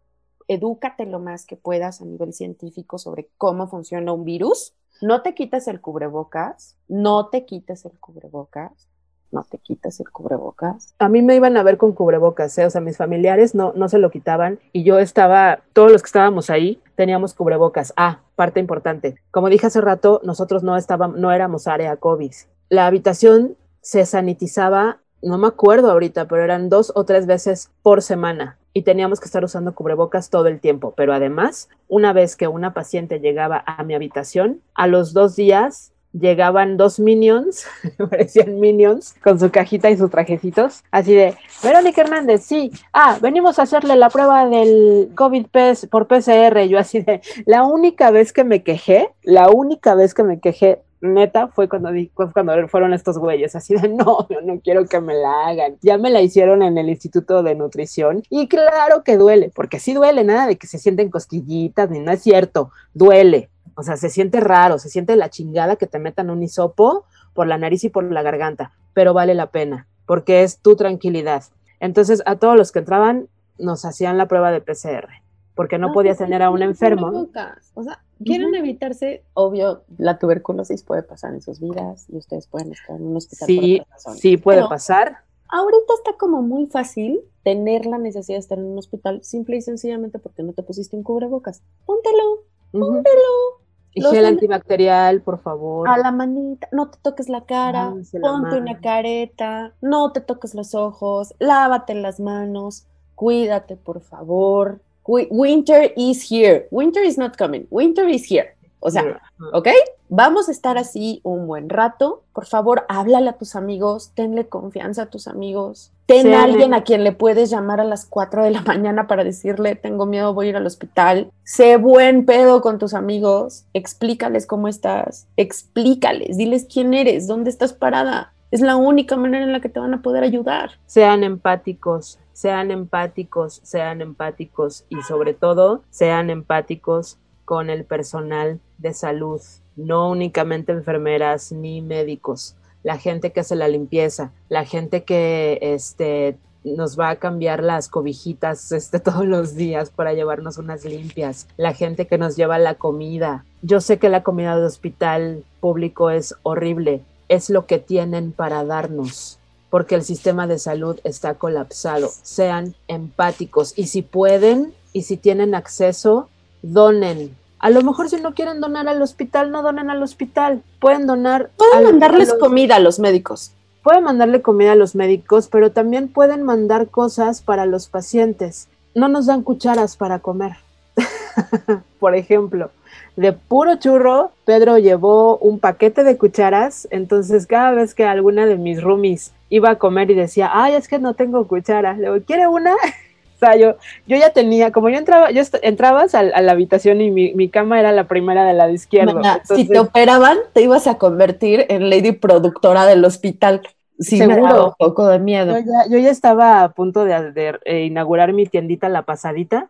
[0.50, 4.74] edúcate lo más que puedas a nivel científico sobre cómo funciona un virus.
[5.02, 8.90] No te quites el cubrebocas, no te quites el cubrebocas,
[9.36, 10.96] no te quites el cubrebocas.
[10.98, 12.66] A mí me iban a ver con cubrebocas, ¿eh?
[12.66, 16.08] o sea, mis familiares no, no se lo quitaban y yo estaba, todos los que
[16.08, 17.94] estábamos ahí teníamos cubrebocas.
[17.98, 19.16] Ah, parte importante.
[19.32, 22.32] Como dije hace rato, nosotros no estábamos, no éramos área COVID.
[22.70, 28.02] La habitación se sanitizaba, no me acuerdo ahorita, pero eran dos o tres veces por
[28.02, 30.94] semana y teníamos que estar usando cubrebocas todo el tiempo.
[30.98, 35.94] Pero además, una vez que una paciente llegaba a mi habitación, a los dos días
[36.20, 37.66] llegaban dos minions,
[38.10, 43.60] parecían minions, con su cajita y sus trajecitos, así de, Verónica Hernández, sí, ah, venimos
[43.60, 45.48] a hacerle la prueba del COVID
[45.90, 50.24] por PCR, yo así de, la única vez que me quejé, la única vez que
[50.24, 54.60] me quejé, neta, fue cuando, fue cuando fueron estos güeyes, así de, no, yo no
[54.62, 58.48] quiero que me la hagan, ya me la hicieron en el Instituto de Nutrición, y
[58.48, 62.22] claro que duele, porque sí duele, nada de que se sienten cosquillitas, ni no es
[62.22, 66.42] cierto, duele, o sea, se siente raro, se siente la chingada que te metan un
[66.44, 70.76] hisopo por la nariz y por la garganta, pero vale la pena, porque es tu
[70.76, 71.44] tranquilidad.
[71.80, 75.10] Entonces, a todos los que entraban, nos hacían la prueba de PCR,
[75.54, 77.28] porque no, podías tener a un enfermo.
[77.74, 82.72] O sea, quieren evitarse, obvio, la tuberculosis puede pasar en sus vidas y ustedes pueden
[82.72, 83.46] estar en un hospital.
[83.46, 83.82] Sí,
[84.16, 85.18] sí puede pasar.
[85.48, 89.62] Ahorita está como muy fácil tener la necesidad de estar en un hospital simple y
[89.62, 91.62] sencillamente porque no te pusiste un cubrebocas.
[91.86, 93.65] Póntelo, póntelo.
[93.96, 95.90] Y gel antibacterial, por favor.
[95.90, 100.76] A la manita, no te toques la cara, ponte una careta, no te toques los
[100.76, 102.86] ojos, lávate las manos,
[103.16, 104.82] cuídate, por favor.
[105.08, 106.68] Winter is here.
[106.72, 107.68] Winter is not coming.
[107.70, 108.55] Winter is here.
[108.80, 109.22] O sea,
[109.54, 109.68] ¿ok?
[110.10, 112.24] Vamos a estar así un buen rato.
[112.34, 115.92] Por favor, háblale a tus amigos, tenle confianza a tus amigos.
[116.06, 119.76] Ten alguien a quien le puedes llamar a las 4 de la mañana para decirle,
[119.76, 121.32] tengo miedo, voy a ir al hospital.
[121.44, 127.74] Sé buen pedo con tus amigos, explícales cómo estás, explícales, diles quién eres, dónde estás
[127.74, 128.34] parada.
[128.52, 130.72] Es la única manera en la que te van a poder ayudar.
[130.86, 138.94] Sean empáticos, sean empáticos, sean empáticos y sobre todo sean empáticos con el personal de
[138.94, 139.42] salud,
[139.76, 146.38] no únicamente enfermeras ni médicos, la gente que hace la limpieza, la gente que este,
[146.64, 151.74] nos va a cambiar las cobijitas este, todos los días para llevarnos unas limpias, la
[151.74, 153.46] gente que nos lleva la comida.
[153.62, 158.64] Yo sé que la comida de hospital público es horrible, es lo que tienen para
[158.66, 159.40] darnos
[159.76, 162.10] porque el sistema de salud está colapsado.
[162.22, 166.30] Sean empáticos y si pueden y si tienen acceso,
[166.74, 167.36] donen.
[167.60, 170.62] A lo mejor si no quieren donar al hospital, no donen al hospital.
[170.80, 171.50] Pueden donar.
[171.58, 173.54] Pueden mandarles comida a los médicos.
[173.84, 178.68] Pueden mandarle comida a los médicos, pero también pueden mandar cosas para los pacientes.
[178.94, 180.58] No nos dan cucharas para comer.
[182.00, 182.72] Por ejemplo,
[183.16, 188.58] de puro churro, Pedro llevó un paquete de cucharas, entonces cada vez que alguna de
[188.58, 192.26] mis roomies iba a comer y decía, ay, es que no tengo cuchara, le digo,
[192.26, 192.74] ¿quiere una?
[193.46, 193.76] Sea, yo,
[194.08, 197.92] yo ya tenía, como yo entraba, yo entrabas a, la habitación y mi, cama era
[197.92, 199.22] la primera del lado izquierdo.
[199.44, 203.62] si te operaban, te ibas a convertir en lady productora del hospital.
[204.00, 204.42] Sí, Seguro.
[204.42, 205.56] me un poco de miedo.
[205.90, 209.70] Yo ya, estaba a punto de, eh, inaugurar mi tiendita La Pasadita.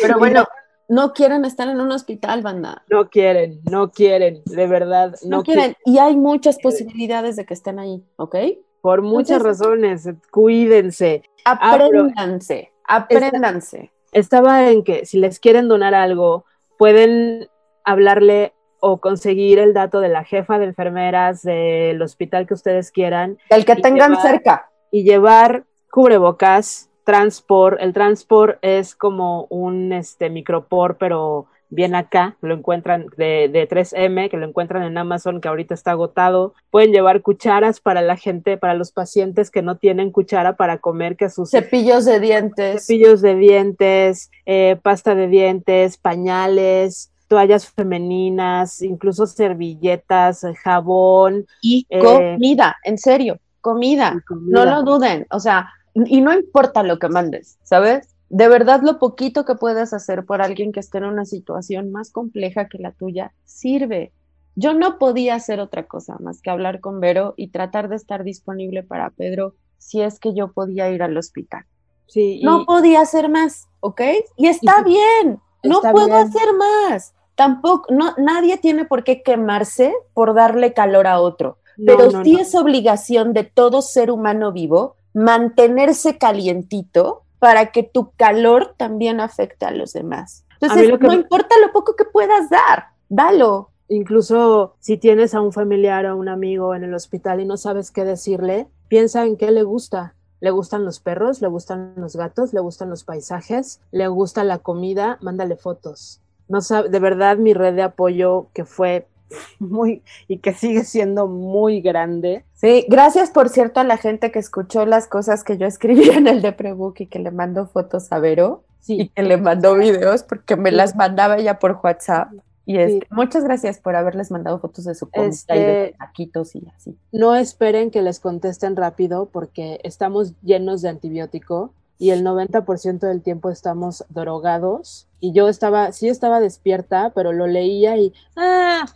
[0.02, 0.46] Pero bueno,
[0.88, 2.82] no quieren estar en un hospital, banda.
[2.90, 5.14] No quieren, no quieren, de verdad.
[5.24, 5.76] No, quieren.
[5.84, 8.36] Y hay muchas posibilidades de que estén ahí, ¿ok?
[8.84, 11.22] Por muchas razones, cuídense.
[11.46, 13.90] Apréndanse, apréndanse.
[14.12, 16.44] Estaba en que si les quieren donar algo,
[16.76, 17.48] pueden
[17.82, 23.38] hablarle o conseguir el dato de la jefa de enfermeras del hospital que ustedes quieran.
[23.48, 24.68] El que tengan cerca.
[24.90, 27.80] Y llevar cubrebocas, transport.
[27.80, 34.30] El transport es como un este, micropor, pero bien acá, lo encuentran de, de, 3M,
[34.30, 36.54] que lo encuentran en Amazon, que ahorita está agotado.
[36.70, 41.16] Pueden llevar cucharas para la gente, para los pacientes que no tienen cuchara para comer,
[41.16, 48.82] que sus cepillos de dientes, cepillos de dientes, eh, pasta de dientes, pañales, toallas femeninas,
[48.82, 51.46] incluso servilletas, jabón.
[51.60, 54.22] Y eh, comida, en serio, comida.
[54.30, 58.13] No lo duden, o sea, y no importa lo que mandes, ¿sabes?
[58.34, 62.10] De verdad lo poquito que puedas hacer por alguien que esté en una situación más
[62.10, 64.12] compleja que la tuya sirve.
[64.56, 68.24] Yo no podía hacer otra cosa más que hablar con Vero y tratar de estar
[68.24, 71.64] disponible para Pedro si es que yo podía ir al hospital.
[72.08, 74.00] Sí, no podía hacer más, ¿ok?
[74.36, 77.14] Y está bien, no puedo hacer más.
[77.36, 81.58] Tampoco, no, nadie tiene por qué quemarse por darle calor a otro.
[81.86, 88.72] pero sí es obligación de todo ser humano vivo mantenerse calientito para que tu calor
[88.78, 90.46] también afecte a los demás.
[90.62, 93.68] Entonces, no importa lo poco que puedas dar, dalo.
[93.90, 97.90] Incluso si tienes a un familiar o un amigo en el hospital y no sabes
[97.90, 100.14] qué decirle, piensa en qué le gusta.
[100.40, 101.42] ¿Le gustan los perros?
[101.42, 102.54] ¿Le gustan los gatos?
[102.54, 103.82] ¿Le gustan los paisajes?
[103.90, 105.18] ¿Le gusta la comida?
[105.20, 106.22] Mándale fotos.
[106.48, 109.06] No sabe, de verdad mi red de apoyo que fue
[109.58, 112.44] muy y que sigue siendo muy grande.
[112.54, 116.26] Sí, gracias por cierto a la gente que escuchó las cosas que yo escribí en
[116.26, 119.02] el de Prebook y que le mandó fotos a Vero sí.
[119.02, 122.32] y que le mandó videos porque me las mandaba ella por WhatsApp.
[122.66, 126.54] Y este, muchas gracias por haberles mandado fotos de su comida y de este, taquitos
[126.54, 126.96] y así.
[127.12, 133.22] No esperen que les contesten rápido porque estamos llenos de antibiótico y el 90% del
[133.22, 135.06] tiempo estamos drogados.
[135.20, 138.86] Y yo estaba, sí estaba despierta, pero lo leía y ¡ah!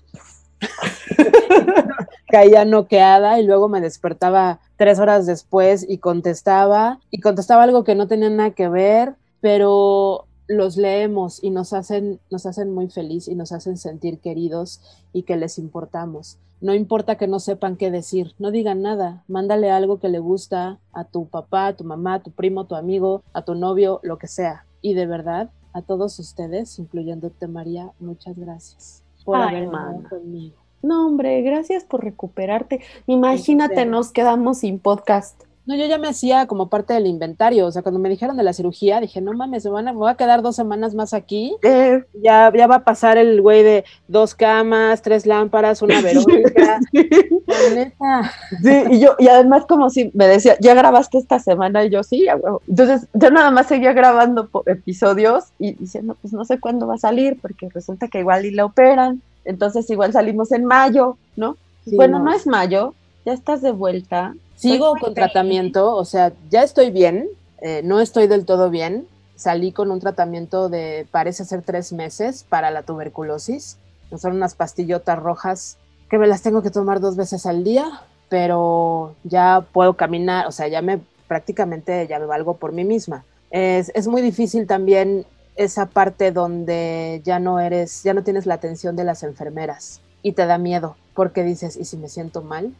[2.28, 7.94] caía noqueada y luego me despertaba tres horas después y contestaba y contestaba algo que
[7.94, 13.28] no tenía nada que ver, pero los leemos y nos hacen, nos hacen muy feliz
[13.28, 14.80] y nos hacen sentir queridos
[15.12, 16.38] y que les importamos.
[16.60, 20.80] No importa que no sepan qué decir, no digan nada, mándale algo que le gusta
[20.92, 24.00] a tu papá, a tu mamá, a tu primo, a tu amigo, a tu novio,
[24.02, 24.64] lo que sea.
[24.82, 29.68] Y de verdad, a todos ustedes, incluyéndote María, muchas gracias por haber
[30.08, 30.56] conmigo.
[30.82, 32.80] No, hombre, gracias por recuperarte.
[33.06, 35.47] Imagínate, nos quedamos sin podcast.
[35.68, 37.66] No, yo ya me hacía como parte del inventario.
[37.66, 39.98] O sea, cuando me dijeron de la cirugía, dije, no mames, me, van a, me
[39.98, 41.54] voy a quedar dos semanas más aquí.
[41.62, 42.02] Eh.
[42.22, 46.80] Ya, ya va a pasar el güey de dos camas, tres lámparas, una Verónica.
[48.62, 51.84] Sí, y yo, y además como si me decía, ¿ya grabaste esta semana?
[51.84, 52.26] Y yo, sí,
[52.66, 56.98] Entonces, yo nada más seguía grabando episodios y diciendo, pues no sé cuándo va a
[56.98, 59.22] salir, porque resulta que igual y la operan.
[59.44, 61.56] Entonces, igual salimos en mayo, ¿no?
[61.86, 62.94] bueno, no es mayo,
[63.24, 67.28] ya estás de vuelta Sigo con tratamiento, o sea, ya estoy bien,
[67.60, 69.06] eh, no estoy del todo bien.
[69.36, 73.78] Salí con un tratamiento de, parece ser tres meses para la tuberculosis.
[74.16, 75.78] Son unas pastillotas rojas
[76.10, 80.52] que me las tengo que tomar dos veces al día, pero ya puedo caminar, o
[80.52, 80.98] sea, ya me
[81.28, 83.24] prácticamente ya me valgo por mí misma.
[83.50, 88.54] Es, es muy difícil también esa parte donde ya no eres, ya no tienes la
[88.54, 92.72] atención de las enfermeras y te da miedo porque dices, ¿y si me siento mal?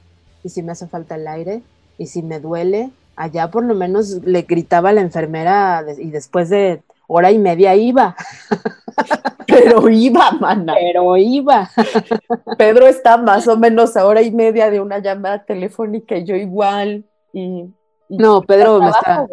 [0.49, 1.63] Y si me hace falta el aire
[1.99, 2.91] y si me duele.
[3.17, 7.75] Allá por lo menos le gritaba a la enfermera y después de hora y media
[7.75, 8.17] iba.
[9.47, 10.75] Pero iba, mana.
[10.75, 11.69] Pero iba.
[12.59, 16.35] Pedro está más o menos a hora y media de una llamada telefónica y yo
[16.35, 17.05] igual.
[17.35, 17.67] Y,
[18.09, 19.27] no, Pedro me está.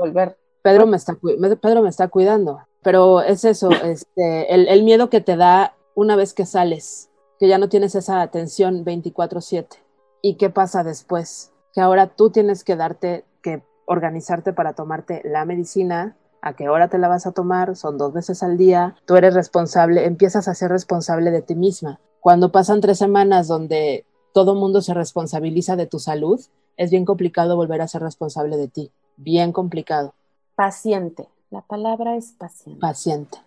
[0.61, 1.15] Pedro me está,
[1.61, 2.59] Pedro me está cuidando.
[2.83, 7.09] Pero es eso, este, el, el miedo que te da una vez que sales,
[7.39, 9.84] que ya no tienes esa atención 24/7.
[10.27, 11.53] ¿Y qué pasa después?
[11.71, 16.87] Que ahora tú tienes que darte, que organizarte para tomarte la medicina, a qué hora
[16.87, 20.55] te la vas a tomar, son dos veces al día, tú eres responsable, empiezas a
[20.55, 21.99] ser responsable de ti misma.
[22.21, 26.41] Cuando pasan tres semanas donde todo mundo se responsabiliza de tu salud,
[26.75, 30.15] es bien complicado volver a ser responsable de ti, bien complicado.
[30.55, 32.81] Paciente, la palabra es paciente.
[32.81, 33.37] Paciente.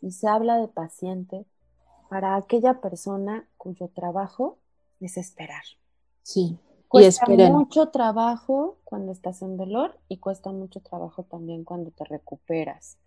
[0.00, 1.44] Y se habla de paciente
[2.08, 4.56] para aquella persona cuyo trabajo
[4.98, 5.64] es esperar.
[6.22, 6.58] Sí.
[6.88, 12.98] Cuesta mucho trabajo cuando estás en dolor y cuesta mucho trabajo también cuando te recuperas.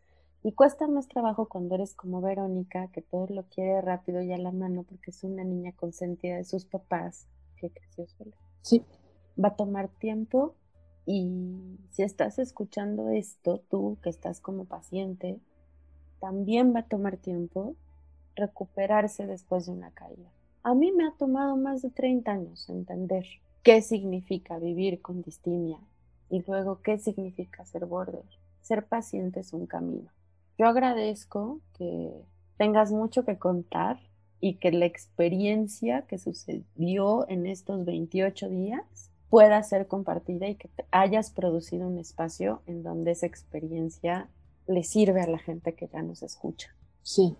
[0.41, 4.37] Y cuesta más trabajo cuando eres como Verónica, que todo lo quiere rápido y a
[4.37, 8.35] la mano porque es una niña consentida de sus papás que creció sola.
[8.61, 8.83] Sí.
[9.43, 10.55] Va a tomar tiempo
[11.05, 15.39] y si estás escuchando esto, tú que estás como paciente,
[16.19, 17.75] también va a tomar tiempo
[18.35, 20.29] recuperarse después de una caída.
[20.65, 23.23] A mí me ha tomado más de 30 años entender
[23.61, 25.77] qué significa vivir con distimia
[26.27, 28.23] y luego qué significa ser border.
[28.63, 30.09] Ser paciente es un camino.
[30.57, 32.11] Yo agradezco que
[32.57, 33.99] tengas mucho que contar
[34.41, 40.71] y que la experiencia que sucedió en estos 28 días pueda ser compartida y que
[40.89, 44.29] hayas producido un espacio en donde esa experiencia
[44.65, 46.75] le sirve a la gente que ya nos escucha.
[47.03, 47.35] Sí.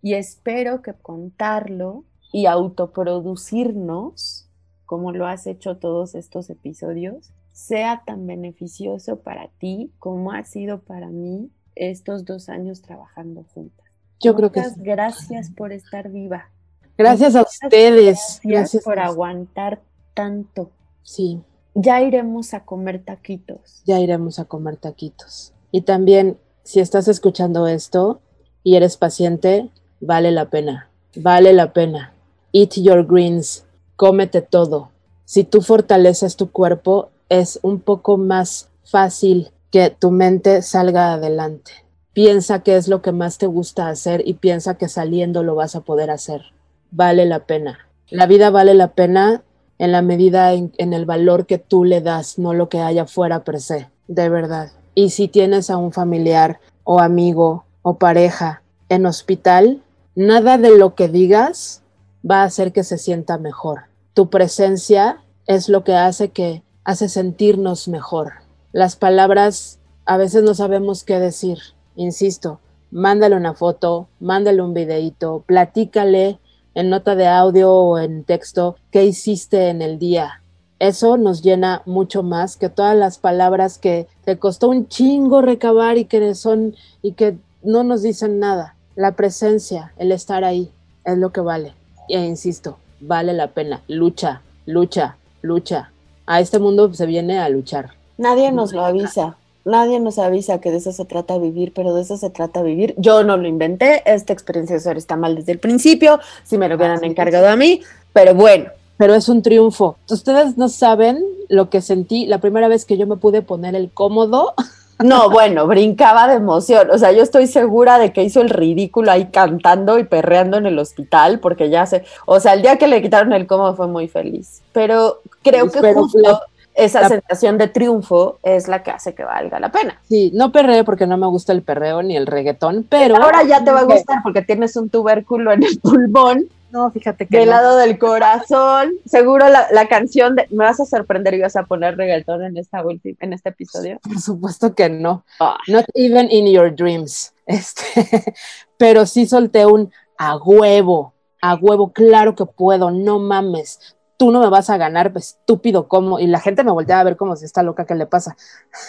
[0.00, 4.48] Y espero que contarlo y autoproducirnos,
[4.86, 10.80] como lo has hecho todos estos episodios, sea tan beneficioso para ti como ha sido
[10.80, 13.86] para mí estos dos años trabajando juntas.
[14.20, 16.50] Yo creo que gracias por estar viva.
[16.96, 18.40] Gracias a ustedes.
[18.42, 19.80] Gracias, por aguantar
[20.14, 20.70] tanto.
[21.04, 21.40] Sí.
[21.74, 23.82] Ya iremos a comer taquitos.
[23.86, 25.52] Ya iremos a comer taquitos.
[25.70, 28.20] Y también, si estás escuchando esto
[28.64, 29.70] y eres paciente,
[30.00, 30.90] vale la pena.
[31.14, 32.12] Vale la pena.
[32.52, 33.64] Eat your greens,
[33.96, 34.90] cómete todo.
[35.28, 41.72] si tú fortaleces tu cuerpo, es un poco más fácil que tu mente salga adelante.
[42.14, 45.76] Piensa qué es lo que más te gusta hacer y piensa que saliendo lo vas
[45.76, 46.46] a poder hacer.
[46.90, 47.78] Vale la pena.
[48.08, 49.42] La vida vale la pena
[49.76, 53.44] en la medida en, el valor que tú le das, no lo que haya fuera
[53.44, 54.72] per se, de verdad.
[54.94, 59.82] Y si tienes a un familiar o amigo o pareja en hospital,
[60.14, 61.82] nada de lo que digas
[62.28, 63.82] va a hacer que se sienta mejor.
[64.14, 68.32] Tu presencia es lo que hace que hace sentirnos mejor.
[68.72, 71.58] Las palabras a veces no sabemos qué decir.
[71.96, 72.60] Insisto,
[72.90, 76.38] mándale una foto, mándale un videito, platícale
[76.74, 80.42] en nota de audio o en texto qué hiciste en el día.
[80.78, 85.98] Eso nos llena mucho más que todas las palabras que te costó un chingo recabar
[85.98, 88.76] y que son y que no nos dicen nada.
[88.94, 90.70] La presencia, el estar ahí,
[91.04, 91.77] es lo que vale.
[92.08, 93.82] E insisto, vale la pena.
[93.88, 95.90] Lucha, lucha, lucha.
[96.26, 97.90] A este mundo se viene a luchar.
[98.16, 99.36] Nadie nos lo avisa.
[99.64, 102.94] Nadie nos avisa que de eso se trata vivir, pero de eso se trata vivir.
[102.96, 106.68] Yo no lo inventé, esta experiencia de ser está mal desde el principio, si me
[106.68, 107.82] lo hubieran encargado a mí,
[108.14, 108.70] pero bueno.
[108.96, 109.96] Pero es un triunfo.
[110.08, 113.90] Ustedes no saben lo que sentí la primera vez que yo me pude poner el
[113.90, 114.54] cómodo.
[115.04, 116.90] No, bueno, brincaba de emoción.
[116.90, 120.66] O sea, yo estoy segura de que hizo el ridículo ahí cantando y perreando en
[120.66, 123.86] el hospital, porque ya sé, o sea, el día que le quitaron el cómodo fue
[123.86, 124.62] muy feliz.
[124.72, 126.40] Pero creo que justo
[126.74, 130.00] esa sensación de triunfo es la que hace que valga la pena.
[130.08, 133.16] Sí, no perreo porque no me gusta el perreo ni el reggaetón, pero...
[133.16, 136.48] Ahora ya te va a gustar porque tienes un tubérculo en el pulmón.
[136.70, 137.38] No, fíjate que...
[137.38, 138.92] Del lado del corazón.
[139.06, 140.46] Seguro la, canción de...
[140.50, 142.82] Me vas a sorprender y vas a poner reggaetón en, esta
[143.20, 143.98] en este episodio.
[144.02, 145.24] Por supuesto que no.
[145.40, 145.58] Ah.
[145.66, 147.32] Not even in your dreams.
[147.48, 148.34] Este,
[148.76, 154.40] pero sí solté un a huevo, a huevo, claro que puedo, no mames tú no
[154.40, 156.18] me vas a ganar, estúpido, ¿cómo?
[156.18, 158.36] Y la gente me volteaba a ver como si está loca, ¿qué le pasa?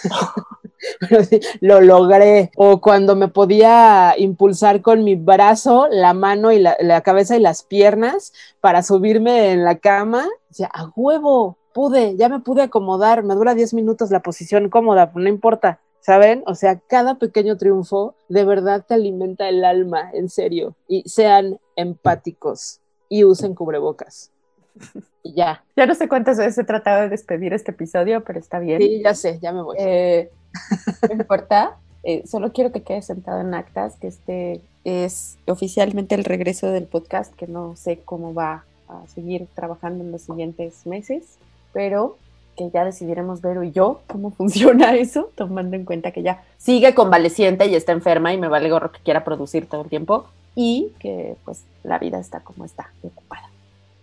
[1.60, 2.50] Lo logré.
[2.56, 7.40] O cuando me podía impulsar con mi brazo, la mano y la, la cabeza y
[7.40, 13.22] las piernas para subirme en la cama, decía, a huevo, pude, ya me pude acomodar,
[13.22, 15.80] me dura 10 minutos la posición cómoda, no importa.
[16.02, 16.42] ¿Saben?
[16.46, 20.74] O sea, cada pequeño triunfo de verdad te alimenta el alma, en serio.
[20.88, 24.30] Y sean empáticos y usen cubrebocas.
[25.24, 25.62] ya.
[25.76, 28.80] Ya no sé cuántas veces he tratado de despedir este episodio, pero está bien.
[28.80, 29.76] Sí, ya sé, ya me voy.
[29.78, 30.30] Eh,
[31.08, 31.76] no importa.
[32.02, 36.84] Eh, solo quiero que quede sentado en actas que este es oficialmente el regreso del
[36.84, 41.24] podcast, que no sé cómo va a seguir trabajando en los siguientes meses,
[41.72, 42.16] pero
[42.56, 46.94] que ya decidiremos ver y yo cómo funciona eso, tomando en cuenta que ya sigue
[46.94, 50.92] convaleciente y está enferma y me vale gorro que quiera producir todo el tiempo y
[50.98, 53.49] que pues la vida está como está, ocupada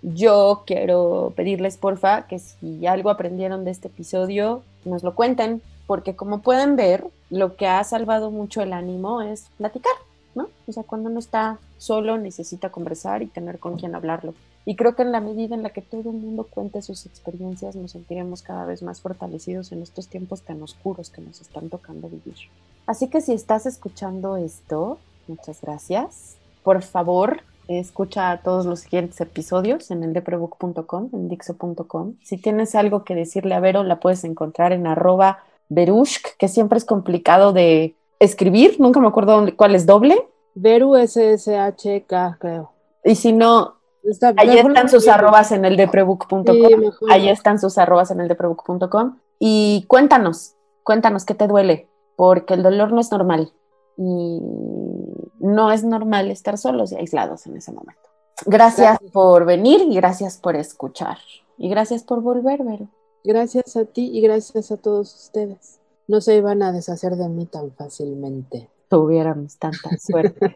[0.02, 6.16] yo quiero pedirles, porfa, que si algo aprendieron de este episodio, nos lo cuenten, porque
[6.16, 9.94] como pueden ver, lo que ha salvado mucho el ánimo es platicar,
[10.36, 10.50] ¿no?
[10.68, 14.34] O sea, cuando uno está solo necesita conversar y tener con quien hablarlo.
[14.66, 17.76] Y creo que en la medida en la que todo el mundo cuente sus experiencias,
[17.78, 22.10] nos sentiremos cada vez más fortalecidos en estos tiempos tan oscuros que nos están tocando
[22.10, 22.36] vivir.
[22.86, 26.36] Así que si estás escuchando esto, muchas gracias.
[26.64, 32.16] Por favor, Escucha todos los siguientes episodios en el deprebook.com, en dixo.com.
[32.24, 36.78] Si tienes algo que decirle a Vero, la puedes encontrar en arroba Verushk, que siempre
[36.78, 38.80] es complicado de escribir.
[38.80, 40.28] Nunca me acuerdo cuál es doble.
[40.56, 42.72] Veru S-S-H-K, creo.
[43.04, 43.76] Y si no,
[44.38, 46.46] ahí están sus arrobas en el deprebook.com.
[47.10, 49.18] ahí están sus arrobas en el deprebook.com.
[49.40, 53.52] Y cuéntanos, cuéntanos qué te duele, porque el dolor no es normal.
[53.98, 54.40] Y
[55.40, 58.02] no es normal estar solos y aislados en ese momento.
[58.46, 61.18] Gracias, por venir y gracias por escuchar.
[61.58, 62.88] Y gracias por volver, Vero.
[63.24, 65.80] Gracias a ti y gracias a todos ustedes.
[66.08, 68.70] No se iban a deshacer de mí tan fácilmente.
[68.90, 70.56] Tuviéramos tanta suerte.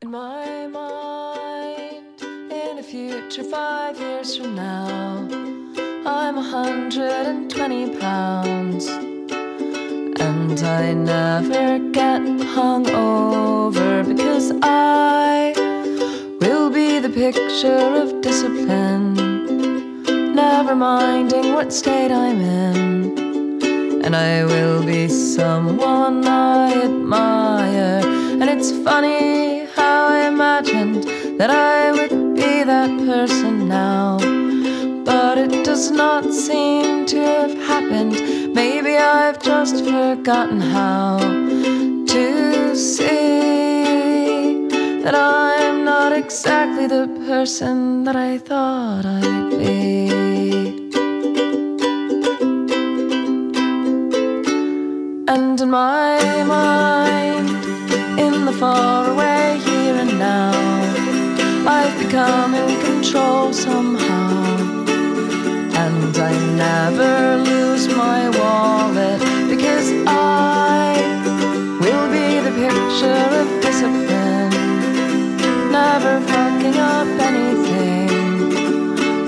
[0.00, 5.28] In my mind, in a future five years from now,
[6.06, 9.11] I'm 120 pounds.
[10.22, 12.22] And I never get
[12.54, 15.52] hung over because I
[16.40, 19.14] will be the picture of discipline,
[20.34, 24.04] never minding what state I'm in.
[24.04, 28.00] And I will be someone I admire.
[28.40, 31.02] And it's funny how I imagined
[31.40, 34.18] that I would be that person now.
[35.04, 44.68] But it does not seem to have happened Maybe I've just forgotten how to say
[45.02, 50.10] that I'm not exactly the person that I thought I'd be.
[55.28, 57.48] And in my mind,
[58.20, 60.52] in the faraway here and now,
[61.66, 64.81] I've become in control somehow.
[66.56, 70.94] Never lose my wallet because I
[71.80, 74.50] will be the picture of discipline,
[75.72, 78.10] never fucking up anything.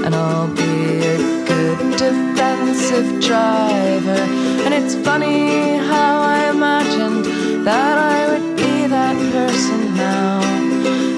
[0.04, 1.16] And I'll be a
[1.48, 4.20] good defensive driver.
[4.64, 7.24] And it's funny how I imagined
[7.64, 10.40] that I would be that person now.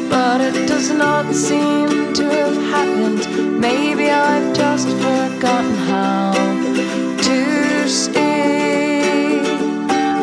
[0.09, 2.06] But it does not seem.
[3.69, 6.33] Maybe I've just forgotten how
[7.27, 7.39] to
[7.89, 9.41] see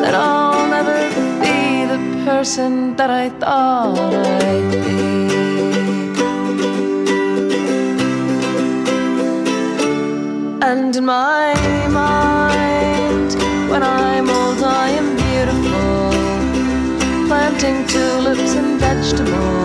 [0.02, 1.00] that I'll never
[1.44, 4.14] be the person that I thought
[4.48, 5.04] I'd be.
[10.70, 11.54] And in my
[12.02, 13.32] mind,
[13.72, 16.12] when I'm old, I am beautiful,
[17.28, 19.63] planting tulips and vegetables,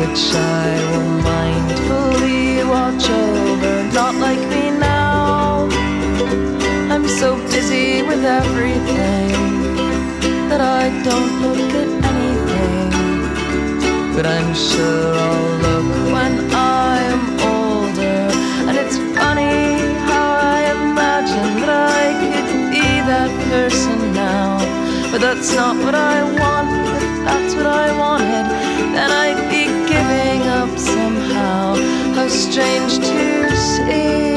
[0.00, 3.74] which I will mindfully watch over.
[3.94, 5.68] Not like me now,
[6.92, 9.32] I'm so busy with everything
[10.50, 12.90] that I don't look at anything.
[14.14, 17.24] But I'm sure I'll look when I am
[17.54, 18.20] older.
[18.68, 24.58] And it's funny how I imagine that I could be that person now.
[25.10, 26.85] But that's not what I want.
[32.56, 34.34] Strange to see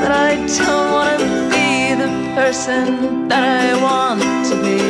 [0.00, 4.80] that I don't want to be the person that I want to be.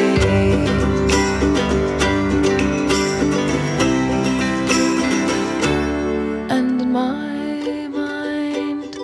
[6.54, 8.96] And in my mind,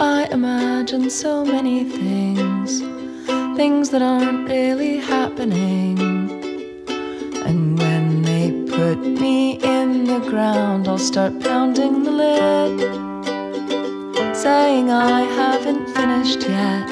[0.00, 2.80] I imagine so many things,
[3.58, 6.09] things that aren't really happening.
[9.02, 12.80] Me in the ground, I'll start pounding the lid,
[14.36, 16.90] saying I haven't finished yet.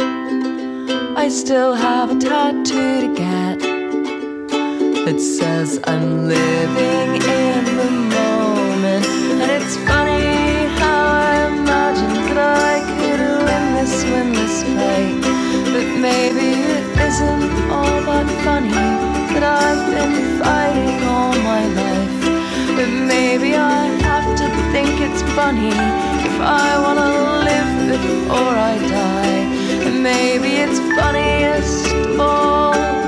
[1.16, 3.58] I still have a tattoo to get
[5.04, 9.06] that says I'm living in the moment.
[9.40, 12.40] And it's funny how I imagined that
[12.70, 15.20] I could win this, fight.
[15.72, 18.70] But maybe it isn't all that funny
[19.32, 20.57] that I've been fighting
[23.48, 27.12] maybe I have to think it's funny if I wanna
[27.48, 29.40] live before I die.
[29.86, 33.07] And maybe it's funniest of all